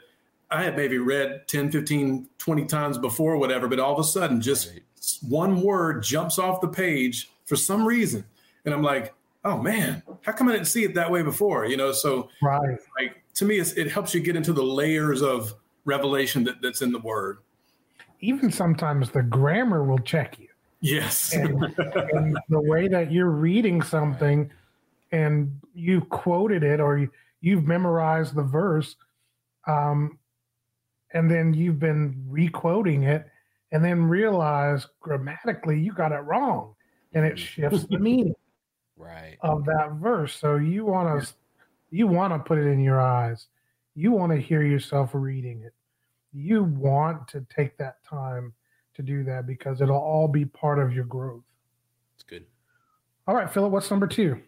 [0.51, 4.41] I had maybe read 10, 15, 20 times before, whatever, but all of a sudden,
[4.41, 4.83] just right.
[5.29, 8.25] one word jumps off the page for some reason.
[8.65, 11.67] And I'm like, oh man, how come I didn't see it that way before?
[11.67, 12.79] You know, so right.
[12.99, 15.55] like to me, it helps you get into the layers of
[15.85, 17.39] revelation that, that's in the word.
[18.21, 20.49] Even sometimes the grammar will check you.
[20.81, 21.33] Yes.
[21.33, 21.63] and,
[22.13, 24.51] and the way that you're reading something
[25.13, 27.09] and you quoted it or
[27.41, 28.97] you've memorized the verse,
[29.67, 30.19] um,
[31.17, 33.27] and then you've been requoting it
[33.73, 36.75] and then realize grammatically you got it wrong
[37.15, 38.35] and it shifts the meaning
[38.99, 39.39] right.
[39.41, 40.37] of that verse.
[40.37, 41.33] So you want to
[41.91, 43.47] you want to put it in your eyes.
[43.95, 45.73] You want to hear yourself reading it.
[46.35, 48.53] You want to take that time
[48.93, 51.45] to do that because it'll all be part of your growth.
[52.15, 52.45] It's good.
[53.27, 54.39] All right philip what's number two?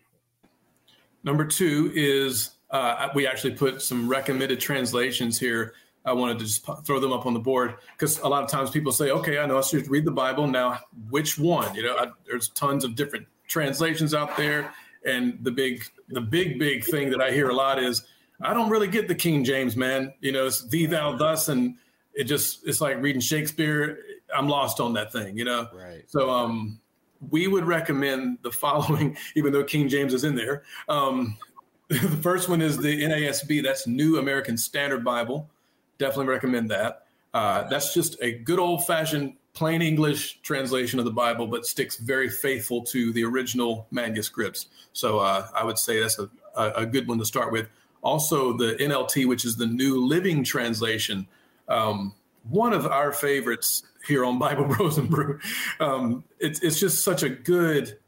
[1.25, 5.73] Number two is uh, we actually put some recommended translations here
[6.09, 8.71] I wanted to just throw them up on the board because a lot of times
[8.71, 10.47] people say, okay, I know I should read the Bible.
[10.47, 11.75] Now, which one?
[11.75, 14.73] You know, I, there's tons of different translations out there.
[15.05, 18.05] And the big, the big, big thing that I hear a lot is,
[18.41, 20.15] I don't really get the King James, man.
[20.21, 21.49] You know, it's thee, thou, thus.
[21.49, 21.77] And
[22.15, 23.99] it just, it's like reading Shakespeare.
[24.35, 25.69] I'm lost on that thing, you know?
[25.73, 26.05] Right.
[26.09, 26.81] So, um,
[27.31, 30.63] we would recommend the following, even though King James is in there.
[30.89, 31.37] Um,
[31.89, 35.51] the first one is the NASB, that's New American Standard Bible.
[35.99, 37.07] Definitely recommend that.
[37.35, 41.97] Uh, that's just a good old fashioned plain English translation of the Bible, but sticks
[41.97, 44.67] very faithful to the original manuscripts.
[44.93, 47.69] So uh, I would say that's a, a, good one to start with.
[48.03, 51.27] Also, the NLT, which is the New Living Translation,
[51.69, 52.15] um,
[52.49, 55.41] one of our favorites here on Bible Bros and Brew.
[55.81, 57.99] Um, it's, it's just such a good.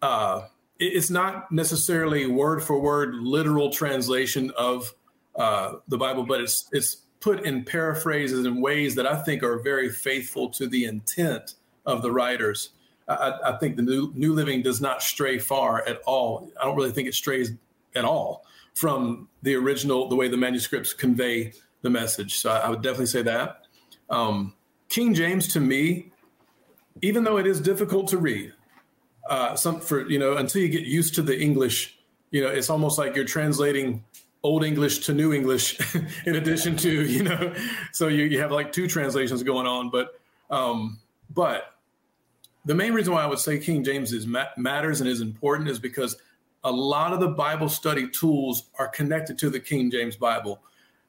[0.00, 0.42] Uh,
[0.78, 4.94] it's not necessarily word for word literal translation of
[5.36, 9.58] uh, the Bible, but it's it's put in paraphrases in ways that I think are
[9.58, 11.54] very faithful to the intent
[11.86, 12.68] of the writers.
[13.08, 16.52] I, I think the New, New Living does not stray far at all.
[16.60, 17.52] I don't really think it strays
[17.94, 22.36] at all from the original, the way the manuscripts convey the message.
[22.36, 23.62] So I, I would definitely say that.
[24.10, 24.52] Um,
[24.90, 26.12] King James, to me,
[27.00, 28.52] even though it is difficult to read,
[29.30, 31.98] uh, some for you know until you get used to the English,
[32.30, 34.04] you know, it's almost like you're translating
[34.44, 35.76] old English to new English,
[36.26, 37.52] in addition to you know,
[37.90, 39.90] so you, you have like two translations going on.
[39.90, 41.74] But um, but
[42.64, 45.68] the main reason why I would say King James is ma- matters and is important
[45.68, 46.16] is because
[46.62, 50.60] a lot of the Bible study tools are connected to the King James Bible.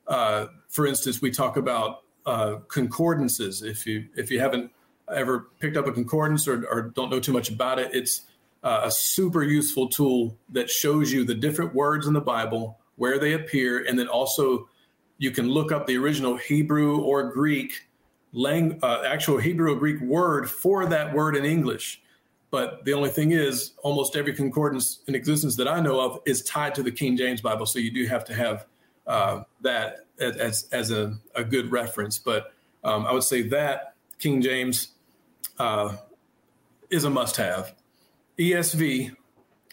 [0.07, 3.61] Uh, for instance, we talk about uh, concordances.
[3.61, 4.71] If you if you haven't
[5.13, 8.21] ever picked up a concordance or, or don't know too much about it, it's
[8.63, 13.19] uh, a super useful tool that shows you the different words in the Bible, where
[13.19, 14.69] they appear, and then also
[15.17, 17.87] you can look up the original Hebrew or Greek
[18.33, 22.01] lang- uh, actual Hebrew or Greek word for that word in English.
[22.51, 26.43] But the only thing is, almost every concordance in existence that I know of is
[26.43, 27.65] tied to the King James Bible.
[27.65, 28.65] So you do have to have
[29.07, 32.17] uh, that as, as a, a, good reference.
[32.17, 32.53] But
[32.83, 34.89] um, I would say that King James
[35.59, 35.97] uh,
[36.89, 37.75] is a must have.
[38.39, 39.15] ESV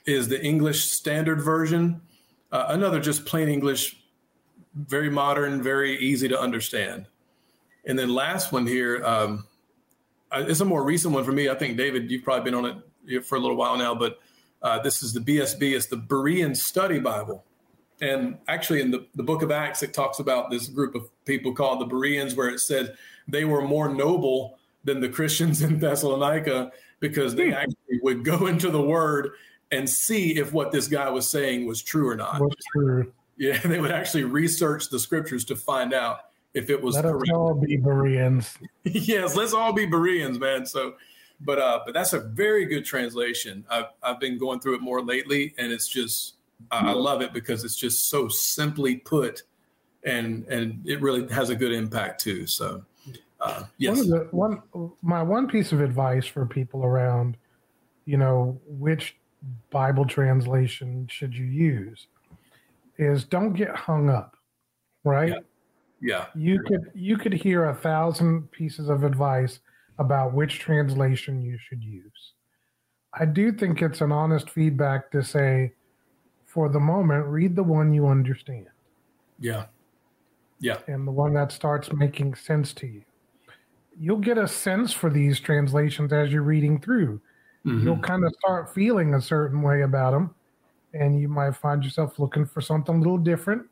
[0.05, 2.01] is the English Standard Version,
[2.53, 3.97] uh, another just plain English,
[4.75, 7.07] very modern, very easy to understand.
[7.85, 9.47] And then last one here, um,
[10.33, 11.49] it's a more recent one for me.
[11.49, 14.21] I think David, you've probably been on it for a little while now, but
[14.62, 15.75] uh, this is the BSB.
[15.75, 17.45] It's the Berean Study Bible.
[18.01, 21.53] And actually, in the, the book of Acts, it talks about this group of people
[21.53, 22.97] called the Bereans, where it said
[23.29, 27.55] they were more noble than the Christians in Thessalonica because they hmm.
[27.55, 29.31] actually would go into the word
[29.73, 32.41] and see if what this guy was saying was true or not.
[32.41, 33.13] What's true?
[33.37, 37.25] Yeah, they would actually research the scriptures to find out if it was Let correct.
[37.25, 38.57] us all be Bereans.
[38.85, 40.67] yes, let's all be Bereans, man.
[40.67, 40.95] So,
[41.41, 43.65] but uh, but that's a very good translation.
[43.69, 46.35] I've I've been going through it more lately, and it's just
[46.71, 49.43] I love it because it's just so simply put,
[50.05, 52.47] and and it really has a good impact too.
[52.47, 52.85] So,
[53.41, 53.99] uh, yes.
[53.99, 57.39] One, the, one my one piece of advice for people around,
[58.05, 59.17] you know, which
[59.71, 62.07] Bible translation should you use,
[62.99, 64.37] is don't get hung up,
[65.05, 65.31] right?
[65.31, 65.39] Yeah
[66.03, 66.27] yeah.
[66.35, 69.61] You could you could hear a thousand pieces of advice
[69.99, 72.33] about which translation you should use.
[73.15, 75.75] I do think it's an honest feedback to say,
[76.47, 78.67] for the moment, read the one you understand.
[79.39, 79.67] Yeah.
[80.59, 80.79] Yeah.
[80.89, 83.03] And the one that starts making sense to you.
[83.97, 87.21] You'll get a sense for these translations as you're reading through.
[87.66, 87.87] Mm-hmm.
[87.87, 90.35] You'll kind of start feeling a certain way about them,
[90.94, 93.66] and you might find yourself looking for something a little different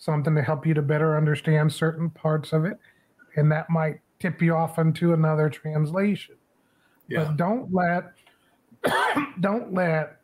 [0.00, 2.78] something to help you to better understand certain parts of it.
[3.36, 6.36] And that might tip you off into another translation.
[7.06, 7.24] Yeah.
[7.24, 8.12] But don't let
[9.40, 10.16] don't let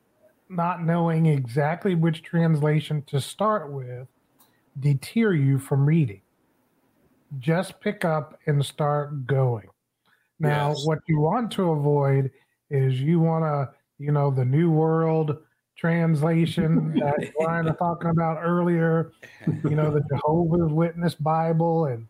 [0.48, 4.08] not knowing exactly which translation to start with
[4.80, 6.22] deter you from reading.
[7.38, 9.68] Just pick up and start going.
[10.38, 10.86] Now, yes.
[10.86, 12.30] what you want to avoid
[12.70, 15.38] is you want to, you know, the New World
[15.76, 19.12] translation that Ryan was talking about earlier.
[19.46, 22.06] You know, the Jehovah's Witness Bible and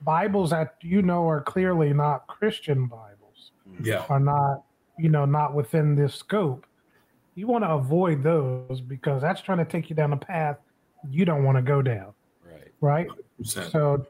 [0.00, 3.52] Bibles that you know are clearly not Christian Bibles.
[3.82, 4.04] Yeah.
[4.08, 4.64] Are not,
[4.98, 6.66] you know, not within this scope.
[7.34, 10.58] You want to avoid those because that's trying to take you down a path
[11.10, 12.12] you don't want to go down.
[12.44, 12.72] Right.
[12.80, 13.08] Right.
[13.40, 13.70] 100%.
[13.70, 14.06] So,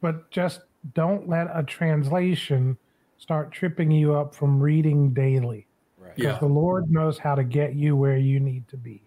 [0.00, 0.60] but just
[0.94, 2.76] don't let a translation
[3.18, 5.66] start tripping you up from reading daily.
[6.14, 6.38] Because yeah.
[6.38, 9.02] the Lord knows how to get you where you need to be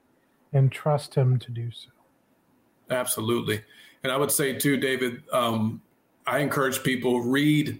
[0.54, 1.90] and trust Him to do so.
[2.90, 3.64] Absolutely.
[4.04, 5.82] And I would say, too, David, um,
[6.28, 7.80] I encourage people read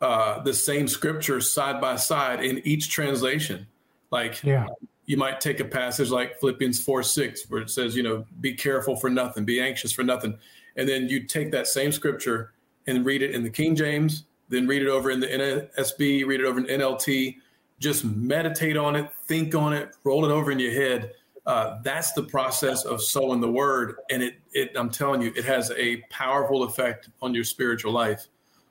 [0.00, 3.66] uh, the same scripture side by side in each translation.
[4.10, 4.66] Like, yeah.
[5.06, 8.54] you might take a passage like Philippians 4 6, where it says, you know, be
[8.54, 10.36] careful for nothing, be anxious for nothing.
[10.76, 12.52] And then you take that same scripture
[12.86, 16.40] and read it in the King James, then read it over in the NSB, read
[16.40, 17.36] it over in NLT,
[17.78, 21.12] just meditate on it, think on it, roll it over in your head.
[21.46, 25.44] Uh, that's the process of sowing the word, and it, it, I'm telling you, it
[25.46, 28.26] has a powerful effect on your spiritual life.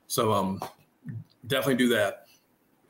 [0.06, 0.62] So, um,
[1.48, 2.28] definitely do that.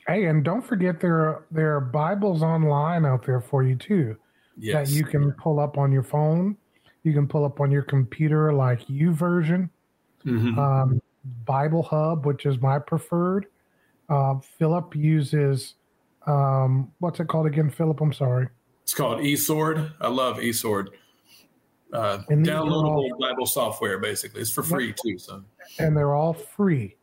[0.05, 4.17] Hey, and don't forget there are there are Bibles online out there for you too
[4.59, 4.89] yes.
[4.89, 6.57] that you can pull up on your phone.
[7.03, 9.69] You can pull up on your computer, like YouVersion,
[10.25, 10.59] mm-hmm.
[10.59, 11.01] um,
[11.45, 13.47] Bible Hub, which is my preferred.
[14.09, 15.75] Uh, Philip uses
[16.27, 17.99] um, what's it called again, Philip?
[18.01, 18.49] I'm sorry.
[18.83, 19.91] It's called eSword.
[19.99, 20.89] I love eSword.
[21.93, 23.97] uh, downloadable all, Bible software.
[23.99, 25.17] Basically, it's for free too.
[25.17, 25.43] So,
[25.79, 26.95] and they're all free,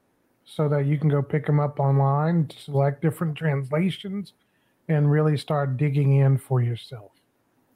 [0.44, 4.34] so that you can go pick them up online, select different translations,
[4.88, 7.12] and really start digging in for yourself.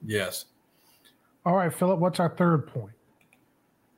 [0.05, 0.47] Yes.
[1.45, 1.99] All right, Philip.
[1.99, 2.95] What's our third point?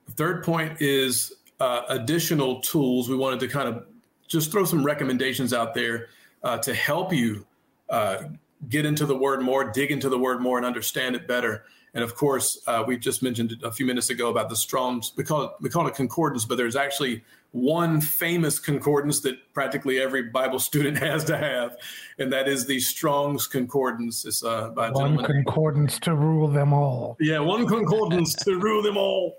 [0.07, 1.33] The third point is
[1.63, 3.09] uh, additional tools.
[3.09, 3.87] We wanted to kind of
[4.27, 6.09] just throw some recommendations out there
[6.43, 7.47] uh, to help you
[7.89, 8.25] uh,
[8.69, 11.65] get into the word more, dig into the word more, and understand it better.
[11.95, 15.13] And of course, uh, we just mentioned a few minutes ago about the Strong's.
[15.17, 20.01] We call it we call it concordance, but there's actually one famous concordance that practically
[20.01, 21.77] every Bible student has to have,
[22.19, 24.25] and that is the Strong's Concordance.
[24.25, 27.17] It's uh, by one concordance to rule them all.
[27.21, 29.37] Yeah, one concordance to rule them all.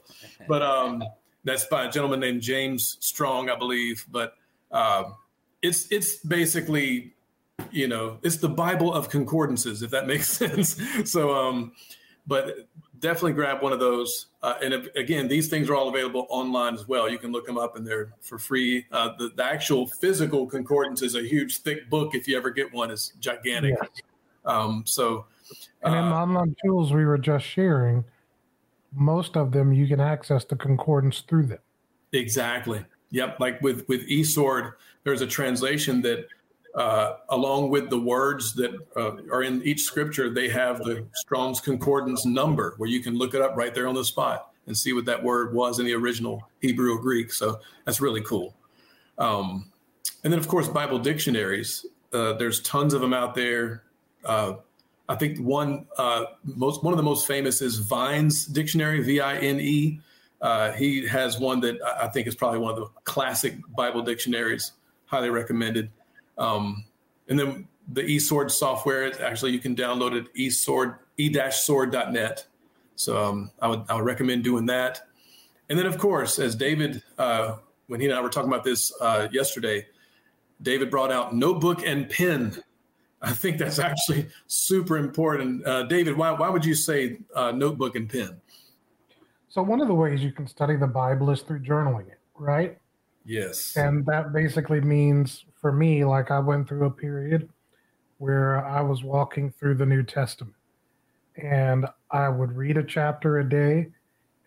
[0.48, 1.04] But um,
[1.44, 4.06] that's by a gentleman named James Strong, I believe.
[4.12, 4.36] But
[4.72, 5.12] uh,
[5.62, 7.14] it's it's basically,
[7.72, 10.80] you know, it's the Bible of concordances, if that makes sense.
[11.06, 11.74] so, um,
[12.26, 12.68] but
[13.04, 14.28] definitely grab one of those.
[14.42, 17.10] Uh, and if, again, these things are all available online as well.
[17.10, 18.86] You can look them up and they're for free.
[18.92, 22.16] Uh, the, the, actual physical concordance is a huge, thick book.
[22.16, 23.76] If you ever get one, it's gigantic.
[24.46, 25.26] Um, so,
[25.84, 28.04] and in the uh, online tools we were just sharing,
[28.96, 31.60] most of them you can access the concordance through them.
[32.12, 32.84] Exactly.
[33.12, 33.40] Yep.
[33.40, 34.74] Like with with eSword,
[35.04, 36.28] there's a translation that
[36.76, 41.60] uh, along with the words that uh, are in each scripture, they have the Strong's
[41.60, 44.94] Concordance number where you can look it up right there on the spot and see
[44.94, 47.32] what that word was in the original Hebrew or Greek.
[47.32, 48.56] So that's really cool.
[49.20, 49.72] Um,
[50.24, 51.86] and then, of course, Bible dictionaries.
[52.12, 53.84] Uh, there's tons of them out there.
[54.26, 54.54] Uh,
[55.10, 60.00] I think one uh, most one of the most famous is Vine's dictionary, V-I-N-E.
[60.42, 64.74] Uh, he has one that I think is probably one of the classic Bible dictionaries.
[65.06, 65.90] Highly recommended.
[66.38, 66.86] Um,
[67.28, 72.46] and then the eSword software, actually you can download it eSword e-sword.net.
[72.96, 75.02] So um, I would I would recommend doing that.
[75.70, 78.94] And then of course, as David, uh, when he and I were talking about this
[79.02, 79.86] uh, yesterday,
[80.62, 82.62] David brought out notebook and pen.
[83.24, 85.66] I think that's actually super important.
[85.66, 88.42] Uh, David, why why would you say uh, notebook and pen?
[89.48, 92.78] So one of the ways you can study the Bible is through journaling it, right?
[93.26, 93.78] Yes.
[93.78, 97.48] And that basically means for me, like I went through a period
[98.18, 100.56] where I was walking through the New Testament
[101.38, 103.88] and I would read a chapter a day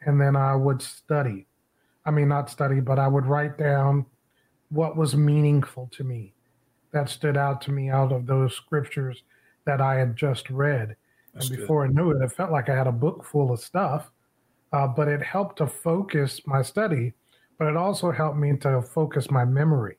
[0.03, 1.47] and then I would study.
[2.05, 4.07] I mean, not study, but I would write down
[4.69, 6.35] what was meaningful to me
[6.97, 9.23] that stood out to me out of those scriptures
[9.67, 10.97] that I had just read.
[11.35, 11.99] That's and before good.
[11.99, 14.11] I knew it, it felt like I had a book full of stuff,
[14.73, 17.13] uh, but it helped to focus my study,
[17.59, 19.99] but it also helped me to focus my memory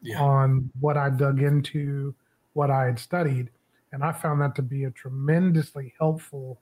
[0.00, 0.22] yeah.
[0.22, 2.14] on what I dug into,
[2.54, 3.50] what I had studied.
[3.92, 6.60] And I found that to be a tremendously helpful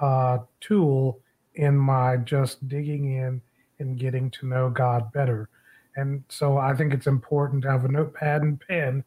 [0.00, 1.20] uh, tool
[1.56, 3.42] in my just digging in
[3.80, 5.50] and getting to know God better.
[5.96, 9.04] And so I think it's important to have a notepad and pen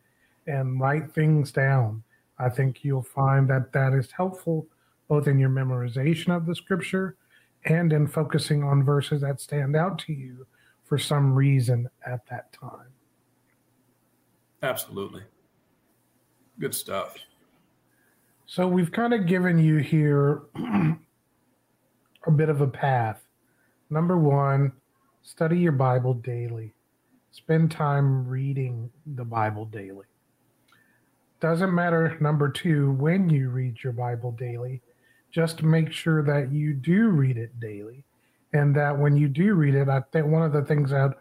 [0.47, 2.03] and write things down.
[2.39, 4.67] I think you'll find that that is helpful
[5.07, 7.17] both in your memorization of the scripture
[7.65, 10.45] and in focusing on verses that stand out to you
[10.83, 12.87] for some reason at that time.
[14.61, 15.21] Absolutely.
[16.59, 17.15] Good stuff.
[18.45, 20.43] So we've kind of given you here
[22.27, 23.23] a bit of a path.
[23.89, 24.71] Number one,
[25.21, 26.73] study your Bible daily.
[27.31, 30.05] Spend time reading the Bible daily.
[31.43, 34.81] Doesn't matter, number two, when you read your Bible daily,
[35.29, 38.05] just make sure that you do read it daily.
[38.53, 41.15] And that when you do read it, I think one of the things that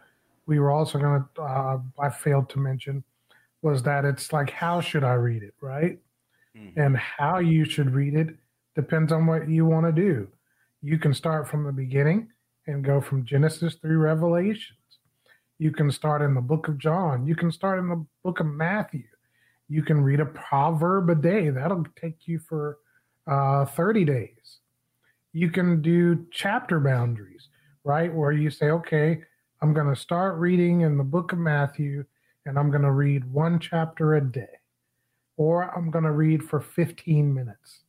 [0.46, 3.02] we were also going to, uh, I failed to mention,
[3.62, 5.98] was that it's like how should I read it, right?
[6.56, 6.80] Mm-hmm.
[6.80, 8.28] And how you should read it
[8.76, 10.28] depends on what you want to do.
[10.82, 12.28] You can start from the beginning
[12.68, 14.78] and go from Genesis through Revelations.
[15.58, 17.26] You can start in the book of John.
[17.26, 19.02] You can start in the book of Matthew.
[19.72, 21.48] You can read a proverb a day.
[21.48, 22.76] That'll take you for
[23.26, 24.58] uh, 30 days.
[25.32, 27.48] You can do chapter boundaries,
[27.82, 28.12] right?
[28.12, 29.22] Where you say, okay,
[29.62, 32.04] I'm going to start reading in the book of Matthew
[32.44, 34.58] and I'm going to read one chapter a day,
[35.38, 37.80] or I'm going to read for 15 minutes,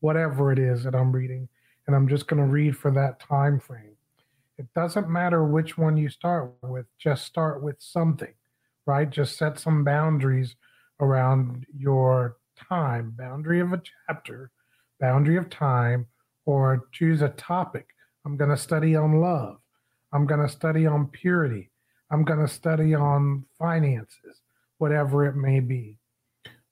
[0.00, 1.48] whatever it is that I'm reading,
[1.86, 3.96] and I'm just going to read for that time frame.
[4.56, 8.32] It doesn't matter which one you start with, just start with something,
[8.86, 9.10] right?
[9.10, 10.56] Just set some boundaries
[11.00, 12.36] around your
[12.68, 14.50] time, boundary of a chapter,
[15.00, 16.06] boundary of time,
[16.44, 17.88] or choose a topic.
[18.24, 19.58] I'm going to study on love.
[20.12, 21.70] I'm going to study on purity.
[22.10, 24.40] I'm going to study on finances,
[24.78, 25.98] whatever it may be.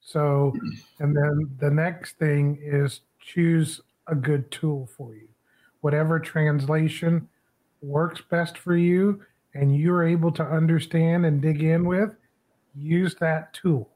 [0.01, 0.55] So,
[1.01, 5.29] and then the next thing is choose a good tool for you,
[5.81, 7.29] whatever translation
[7.83, 9.21] works best for you
[9.55, 12.11] and you're able to understand and dig in with,
[12.75, 13.94] use that tool.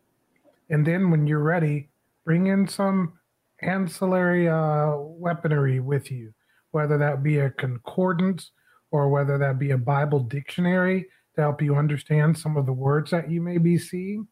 [0.70, 1.88] And then when you're ready,
[2.24, 3.14] bring in some
[3.62, 6.32] ancillary uh, weaponry with you,
[6.70, 8.50] whether that be a concordance
[8.90, 13.10] or whether that be a Bible dictionary to help you understand some of the words
[13.10, 14.26] that you may be seeing.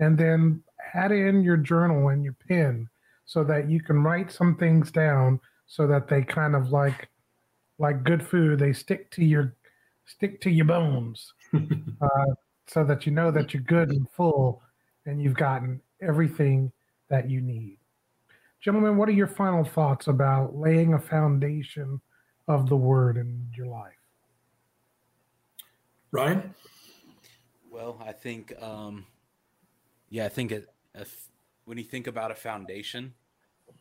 [0.00, 0.62] And then
[0.94, 2.88] add in your journal and your pen
[3.24, 7.08] so that you can write some things down so that they kind of like
[7.78, 9.54] like good food they stick to your
[10.06, 12.24] stick to your bones uh,
[12.66, 14.62] so that you know that you're good and full
[15.08, 16.70] and you've gotten everything
[17.10, 17.78] that you need
[18.60, 22.00] gentlemen what are your final thoughts about laying a foundation
[22.46, 23.98] of the word in your life
[26.10, 26.54] Ryan?
[27.70, 29.06] Well, I think, um,
[30.08, 31.28] yeah, I think it, if,
[31.64, 33.12] when you think about a foundation,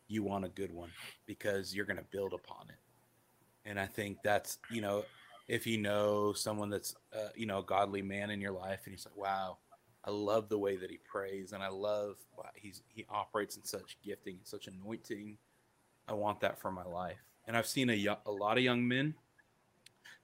[0.10, 0.92] you want a good one
[1.26, 3.70] because you're going to build upon it.
[3.70, 5.06] And I think that's, you know,
[5.48, 8.94] if you know someone that's, uh, you know, a godly man in your life and
[8.94, 9.58] he's like, wow,
[10.08, 12.16] I love the way that he prays and I love
[12.56, 15.38] he's, he operates in such gifting, such anointing.
[16.08, 17.18] I want that for my life.
[17.46, 19.14] And I've seen a, a lot of young men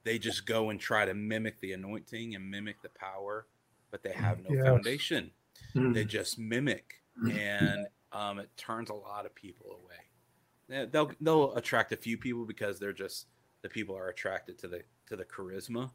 [0.04, 3.46] they just go and try to mimic the anointing and mimic the power,
[3.90, 4.64] but they have no yes.
[4.64, 5.30] foundation.
[5.74, 5.92] Mm-hmm.
[5.92, 10.86] They just mimic, and um, it turns a lot of people away.
[10.90, 13.26] They'll they'll attract a few people because they're just
[13.62, 15.90] the people are attracted to the to the charisma.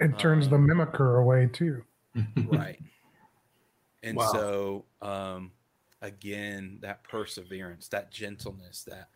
[0.00, 1.84] It turns um, the mimicker away too.
[2.46, 2.78] right.
[4.02, 4.32] And wow.
[4.32, 5.52] so um,
[6.00, 9.08] again, that perseverance, that gentleness, that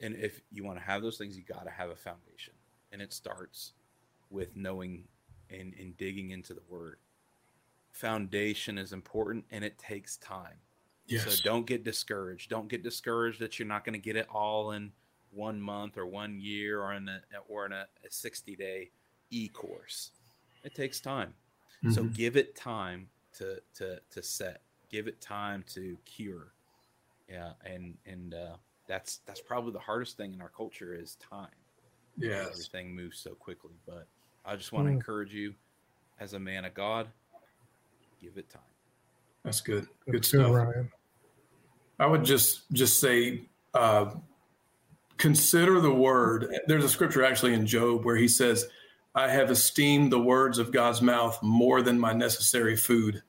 [0.00, 2.54] and if you want to have those things, you got to have a foundation
[2.92, 3.72] and it starts
[4.30, 5.04] with knowing
[5.50, 6.96] and, and digging into the word.
[7.92, 10.54] Foundation is important and it takes time.
[11.06, 11.24] Yes.
[11.24, 12.48] So don't get discouraged.
[12.50, 14.92] Don't get discouraged that you're not going to get it all in
[15.32, 18.90] one month or one year or in a or in a, a 60 day
[19.30, 20.12] e course.
[20.62, 21.34] It takes time.
[21.84, 21.94] Mm-hmm.
[21.94, 23.08] So give it time
[23.38, 24.62] to to to set.
[24.90, 26.52] Give it time to cure.
[27.28, 28.56] Yeah, and and uh,
[28.86, 31.48] that's that's probably the hardest thing in our culture is time.
[32.16, 33.74] Yeah, everything moves so quickly.
[33.86, 34.06] But
[34.44, 34.96] I just want to mm.
[34.96, 35.54] encourage you,
[36.18, 37.08] as a man of God,
[38.20, 38.62] give it time.
[39.44, 39.86] That's good.
[40.06, 40.46] Good That's stuff.
[40.46, 40.92] Good, Ryan.
[41.98, 43.42] I would just just say,
[43.74, 44.14] uh,
[45.18, 46.54] consider the word.
[46.66, 48.66] There's a scripture actually in Job where he says,
[49.14, 53.22] "I have esteemed the words of God's mouth more than my necessary food."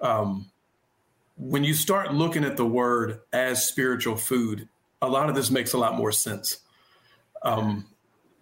[0.00, 0.50] Um,
[1.36, 4.68] when you start looking at the word as spiritual food,
[5.00, 6.58] a lot of this makes a lot more sense.
[7.42, 7.86] Um,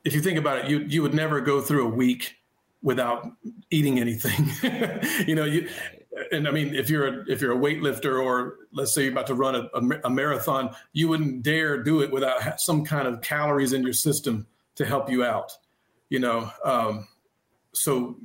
[0.05, 2.37] if you think about it, you you would never go through a week
[2.83, 3.31] without
[3.71, 4.51] eating anything.
[5.27, 5.69] you know, you
[6.33, 9.27] and I mean, if you're a, if you're a weightlifter or let's say you're about
[9.29, 13.21] to run a, a, a marathon, you wouldn't dare do it without some kind of
[13.21, 15.53] calories in your system to help you out.
[16.09, 17.07] You know, um,
[17.73, 18.17] so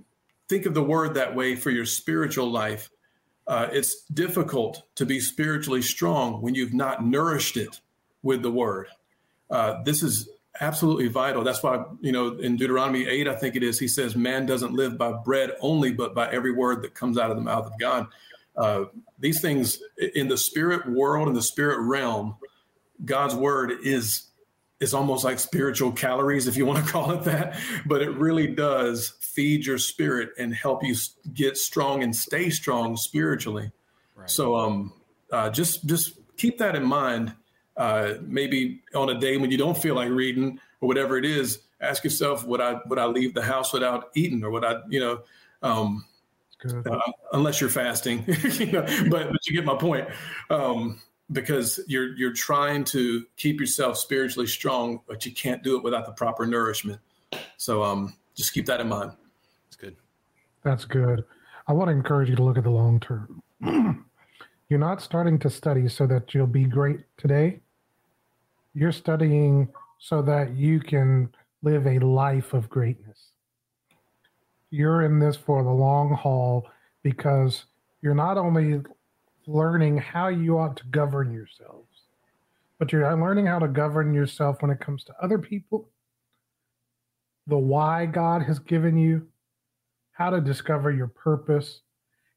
[0.48, 2.90] think of the word that way for your spiritual life.
[3.46, 7.82] Uh, it's difficult to be spiritually strong when you've not nourished it
[8.22, 8.88] with the word.
[9.50, 10.30] Uh, this is
[10.62, 11.44] absolutely vital.
[11.44, 14.74] That's why, you know, in Deuteronomy 8, I think it is, he says, man doesn't
[14.74, 17.74] live by bread only, but by every word that comes out of the mouth of
[17.80, 18.08] God.
[18.56, 18.86] Uh,
[19.20, 19.82] these things
[20.16, 22.36] in the spirit world, in the spirit realm,
[23.04, 24.28] God's word is
[24.84, 27.58] is almost like spiritual calories, if you want to call it that.
[27.86, 30.96] But it really does feed your spirit and help you
[31.34, 33.72] get strong and stay strong spiritually.
[34.16, 34.30] Right.
[34.30, 34.94] So, um,
[35.32, 37.34] uh, just just keep that in mind
[37.78, 41.60] uh, maybe on a day when you don't feel like reading or whatever it is,
[41.82, 45.00] ask yourself, would I would I leave the house without eating, or would I, you
[45.00, 45.22] know,
[45.62, 46.06] um,
[46.66, 47.00] uh,
[47.34, 48.24] unless you're fasting,
[48.54, 50.08] you know, but but you get my point.
[50.50, 51.02] Um,
[51.32, 56.06] because you're you're trying to keep yourself spiritually strong, but you can't do it without
[56.06, 57.00] the proper nourishment.
[57.58, 59.12] So um, just keep that in mind.
[59.66, 59.96] That's good.
[60.64, 61.24] That's good.
[61.68, 63.42] I want to encourage you to look at the long term.
[64.70, 67.62] you're not starting to study so that you'll be great today
[68.74, 69.70] you're studying
[70.00, 71.30] so that you can
[71.62, 73.30] live a life of greatness.
[74.70, 76.68] You're in this for the long haul
[77.04, 77.66] because
[78.02, 78.82] you're not only
[79.48, 81.88] learning how you ought to govern yourselves,
[82.80, 85.90] but you're learning how to govern yourself when it comes to other people,
[87.48, 89.28] the why God has given you,
[90.12, 91.82] how to discover your purpose.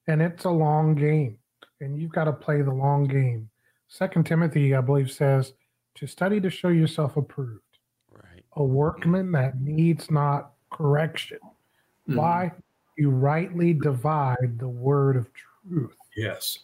[0.09, 1.39] And it's a long game,
[1.81, 3.49] and you've got to play the long game.
[3.89, 5.53] Second Timothy, I believe, says,
[5.97, 7.61] to study to show yourself approved.
[8.11, 8.45] Right.
[8.57, 11.39] A workman that needs not correction.
[12.09, 12.17] Mm.
[12.17, 12.53] Why?
[12.99, 15.97] You rightly divide the word of truth.
[16.17, 16.61] Yes.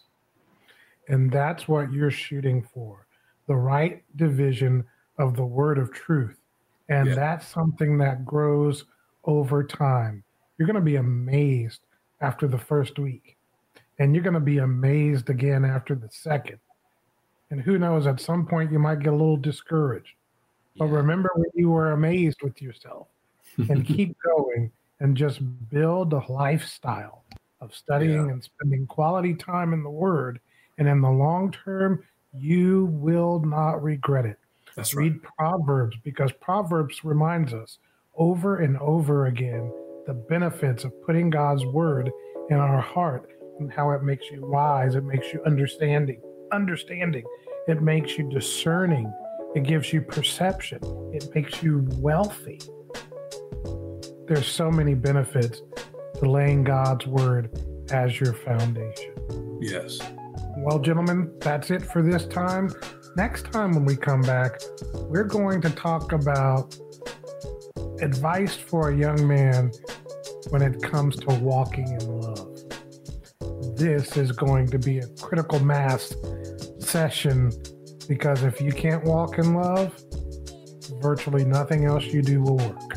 [1.08, 3.06] And that's what you're shooting for
[3.48, 4.84] the right division
[5.18, 6.38] of the word of truth.
[6.88, 7.14] And Yeah.
[7.14, 8.84] that's something that grows
[9.24, 10.22] over time.
[10.56, 11.80] You're going to be amazed
[12.20, 13.36] after the first week,
[13.98, 16.58] and you're going to be amazed again after the second.
[17.50, 20.14] And who knows, at some point, you might get a little discouraged.
[20.78, 20.96] But Yeah.
[20.96, 23.08] remember when you were amazed with yourself
[23.58, 27.24] and keep going and just build a lifestyle
[27.60, 28.32] of studying Yeah.
[28.32, 30.40] and spending quality time in the Word.
[30.82, 32.02] And in the long term,
[32.36, 34.36] you will not regret it.
[34.74, 35.12] That's right.
[35.12, 37.78] Read Proverbs because Proverbs reminds us
[38.16, 39.72] over and over again
[40.08, 42.10] the benefits of putting God's Word
[42.50, 43.30] in our heart
[43.60, 46.20] and how it makes you wise, it makes you understanding,
[46.50, 47.22] understanding,
[47.68, 49.08] it makes you discerning,
[49.54, 50.80] it gives you perception,
[51.14, 52.58] it makes you wealthy.
[54.26, 55.62] There's so many benefits
[56.18, 57.56] to laying God's Word
[57.92, 59.14] as your foundation.
[59.60, 60.00] Yes.
[60.56, 62.70] Well, gentlemen, that's it for this time.
[63.16, 64.60] Next time when we come back,
[64.94, 66.76] we're going to talk about
[68.00, 69.72] advice for a young man
[70.50, 72.48] when it comes to walking in love.
[73.76, 76.14] This is going to be a critical mass
[76.78, 77.50] session
[78.06, 79.92] because if you can't walk in love,
[81.00, 82.92] virtually nothing else you do will work.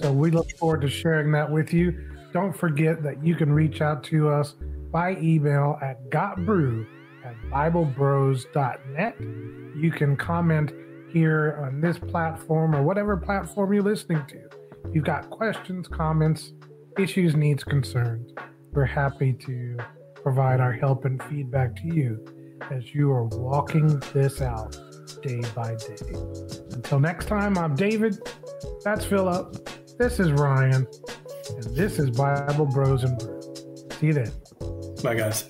[0.00, 2.10] so we look forward to sharing that with you.
[2.32, 4.54] Don't forget that you can reach out to us
[4.94, 6.86] by email at gotbrew
[7.24, 9.20] at biblebros.net.
[9.20, 10.72] You can comment
[11.10, 14.36] here on this platform or whatever platform you're listening to.
[14.88, 16.52] If you've got questions, comments,
[16.96, 18.32] issues, needs, concerns,
[18.72, 19.76] we're happy to
[20.22, 22.24] provide our help and feedback to you
[22.70, 24.78] as you are walking this out
[25.22, 25.96] day by day.
[26.70, 28.16] Until next time, I'm David.
[28.84, 29.68] That's Philip.
[29.98, 30.86] This is Ryan.
[31.48, 33.40] And this is Bible Bros and Brew.
[33.98, 34.43] See you then.
[35.04, 35.44] Bye, guys.